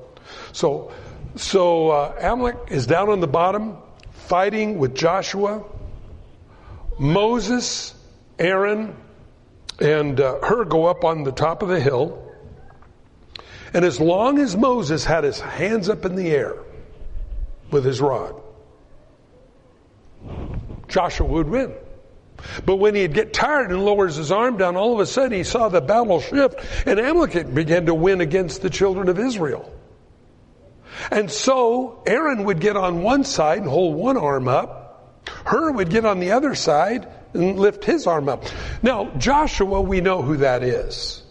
So, 0.53 0.93
so 1.37 1.91
uh, 1.91 2.15
Amalek 2.21 2.57
is 2.69 2.87
down 2.87 3.09
on 3.09 3.21
the 3.21 3.29
bottom, 3.29 3.77
fighting 4.11 4.79
with 4.79 4.95
Joshua. 4.95 5.65
Moses, 6.99 7.95
Aaron, 8.39 8.97
and 9.81 10.21
uh, 10.21 10.41
Hur 10.41 10.65
go 10.65 10.87
up 10.87 11.05
on 11.05 11.23
the 11.23 11.33
top 11.33 11.63
of 11.63 11.69
the 11.69 11.81
hill. 11.81 12.25
And 13.73 13.85
as 13.85 14.01
long 14.01 14.39
as 14.39 14.57
Moses 14.57 15.05
had 15.05 15.25
his 15.25 15.39
hands 15.39 15.89
up 15.89 16.05
in 16.05 16.17
the 16.17 16.31
air 16.31 16.57
with 17.71 17.85
his 17.85 18.01
rod, 18.01 18.35
Joshua 20.89 21.27
would 21.27 21.49
win. 21.49 21.75
But 22.65 22.77
when 22.77 22.95
he'd 22.95 23.15
get 23.15 23.33
tired 23.33 23.71
and 23.71 23.85
lowers 23.85 24.17
his 24.17 24.31
arm 24.31 24.57
down, 24.57 24.77
all 24.77 24.95
of 24.95 25.01
a 25.01 25.07
sudden 25.07 25.33
he 25.33 25.45
saw 25.45 25.69
the 25.69 25.81
battle 25.81 26.21
shift 26.21 26.61
and 26.87 26.99
Amalek 26.99 27.53
began 27.53 27.87
to 27.87 27.95
win 27.95 28.21
against 28.21 28.63
the 28.63 28.71
children 28.71 29.09
of 29.09 29.19
Israel. 29.19 29.73
And 31.11 31.31
so 31.31 32.03
Aaron 32.07 32.45
would 32.45 32.61
get 32.61 32.77
on 32.77 33.03
one 33.03 33.25
side 33.25 33.59
and 33.59 33.69
hold 33.69 33.97
one 33.97 34.17
arm 34.17 34.49
up. 34.49 35.23
Hur 35.45 35.73
would 35.73 35.91
get 35.91 36.05
on 36.05 36.21
the 36.21 36.33
other 36.33 36.55
side 36.55 37.09
and 37.35 37.59
lift 37.59 37.85
his 37.85 38.07
arm 38.07 38.29
up. 38.29 38.45
Now, 38.83 39.11
Joshua, 39.19 39.81
we 39.81 40.01
know 40.01 40.23
who 40.23 40.39
that 40.39 40.63
is. 40.63 41.23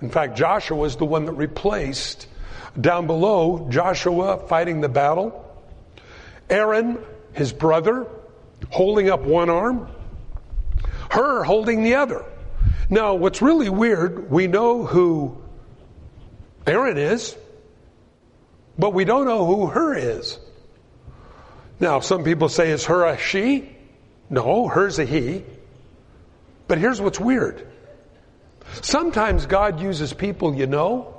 In 0.00 0.10
fact, 0.10 0.36
Joshua 0.36 0.82
is 0.84 0.96
the 0.96 1.04
one 1.04 1.26
that 1.26 1.32
replaced 1.32 2.26
down 2.80 3.06
below 3.06 3.66
Joshua 3.70 4.46
fighting 4.48 4.80
the 4.80 4.88
battle. 4.88 5.46
Aaron, 6.48 6.98
his 7.32 7.52
brother, 7.52 8.06
holding 8.70 9.10
up 9.10 9.20
one 9.22 9.50
arm 9.50 9.88
Hur 11.10 11.42
holding 11.42 11.82
the 11.82 11.96
other. 11.96 12.24
Now, 12.88 13.14
what's 13.14 13.42
really 13.42 13.68
weird, 13.68 14.30
we 14.30 14.46
know 14.46 14.84
who 14.84 15.40
Aaron 16.66 16.98
is, 16.98 17.36
but 18.78 18.94
we 18.94 19.04
don't 19.04 19.26
know 19.26 19.44
who 19.44 19.66
Hur 19.66 19.94
is. 19.94 20.38
Now, 21.78 22.00
some 22.00 22.24
people 22.24 22.48
say, 22.48 22.70
is 22.70 22.84
Hur 22.84 23.06
a 23.06 23.18
she? 23.18 23.76
No, 24.28 24.68
Hur's 24.68 24.98
a 24.98 25.04
he. 25.04 25.44
But 26.68 26.78
here's 26.78 27.00
what's 27.00 27.18
weird. 27.18 27.66
Sometimes 28.82 29.46
God 29.46 29.80
uses 29.80 30.12
people 30.12 30.54
you 30.54 30.66
know, 30.66 31.16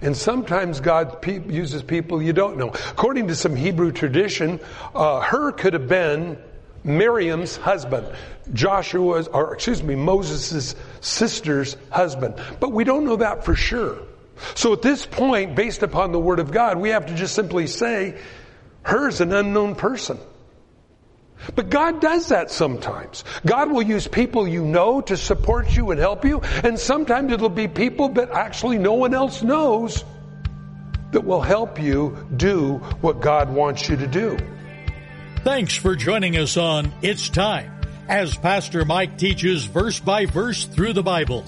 and 0.00 0.16
sometimes 0.16 0.80
God 0.80 1.22
pe- 1.22 1.46
uses 1.46 1.82
people 1.82 2.22
you 2.22 2.32
don't 2.32 2.58
know. 2.58 2.68
According 2.90 3.28
to 3.28 3.34
some 3.34 3.56
Hebrew 3.56 3.92
tradition, 3.92 4.60
uh, 4.94 5.20
Hur 5.20 5.52
could 5.52 5.72
have 5.72 5.88
been 5.88 6.36
Miriam's 6.84 7.56
husband, 7.56 8.06
Joshua's, 8.52 9.28
or 9.28 9.54
excuse 9.54 9.82
me, 9.82 9.94
Moses' 9.94 10.74
sister's 11.00 11.76
husband. 11.90 12.34
But 12.60 12.72
we 12.72 12.84
don't 12.84 13.04
know 13.04 13.16
that 13.16 13.44
for 13.44 13.54
sure. 13.54 13.98
So 14.54 14.72
at 14.72 14.82
this 14.82 15.06
point, 15.06 15.54
based 15.54 15.82
upon 15.82 16.12
the 16.12 16.18
Word 16.18 16.40
of 16.40 16.50
God, 16.50 16.78
we 16.78 16.90
have 16.90 17.06
to 17.06 17.14
just 17.14 17.34
simply 17.34 17.66
say, 17.66 18.18
Hur's 18.82 19.20
an 19.20 19.32
unknown 19.32 19.76
person. 19.76 20.18
But 21.54 21.70
God 21.70 22.00
does 22.00 22.28
that 22.28 22.50
sometimes. 22.50 23.24
God 23.44 23.70
will 23.70 23.82
use 23.82 24.06
people 24.06 24.46
you 24.46 24.64
know 24.64 25.00
to 25.02 25.16
support 25.16 25.76
you 25.76 25.90
and 25.90 25.98
help 26.00 26.24
you, 26.24 26.40
and 26.40 26.78
sometimes 26.78 27.32
it'll 27.32 27.48
be 27.48 27.68
people 27.68 28.10
that 28.10 28.30
actually 28.30 28.78
no 28.78 28.94
one 28.94 29.14
else 29.14 29.42
knows 29.42 30.04
that 31.10 31.24
will 31.24 31.40
help 31.40 31.80
you 31.80 32.26
do 32.36 32.78
what 33.00 33.20
God 33.20 33.52
wants 33.52 33.88
you 33.88 33.96
to 33.96 34.06
do. 34.06 34.36
Thanks 35.44 35.74
for 35.74 35.96
joining 35.96 36.36
us 36.36 36.56
on 36.56 36.92
It's 37.02 37.28
Time 37.28 37.72
as 38.08 38.36
Pastor 38.36 38.84
Mike 38.84 39.18
teaches 39.18 39.64
verse 39.64 39.98
by 39.98 40.24
verse 40.24 40.66
through 40.66 40.92
the 40.92 41.02
Bible. 41.02 41.44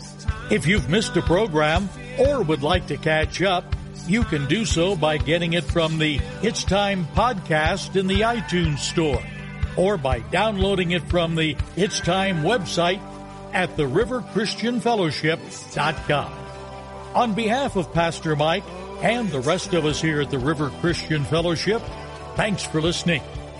If 0.50 0.66
you've 0.66 0.90
missed 0.90 1.16
a 1.16 1.22
program 1.22 1.88
or 2.18 2.42
would 2.42 2.64
like 2.64 2.88
to 2.88 2.96
catch 2.96 3.40
up, 3.40 3.64
you 4.08 4.24
can 4.24 4.48
do 4.48 4.64
so 4.64 4.96
by 4.96 5.18
getting 5.18 5.52
it 5.52 5.62
from 5.62 5.98
the 5.98 6.18
It's 6.42 6.64
Time 6.64 7.06
podcast 7.14 7.94
in 7.94 8.08
the 8.08 8.22
iTunes 8.22 8.80
store 8.80 9.22
or 9.76 9.96
by 9.96 10.18
downloading 10.18 10.90
it 10.90 11.08
from 11.08 11.36
the 11.36 11.56
It's 11.76 12.00
Time 12.00 12.42
website 12.42 13.00
at 13.52 13.76
theriverchristianfellowship.com. 13.76 16.32
On 17.14 17.32
behalf 17.32 17.76
of 17.76 17.92
Pastor 17.92 18.34
Mike 18.34 18.64
and 19.04 19.28
the 19.28 19.38
rest 19.38 19.72
of 19.72 19.86
us 19.86 20.02
here 20.02 20.20
at 20.20 20.32
the 20.32 20.40
River 20.40 20.70
Christian 20.80 21.24
Fellowship, 21.24 21.80
thanks 22.34 22.64
for 22.64 22.80
listening 22.80 23.22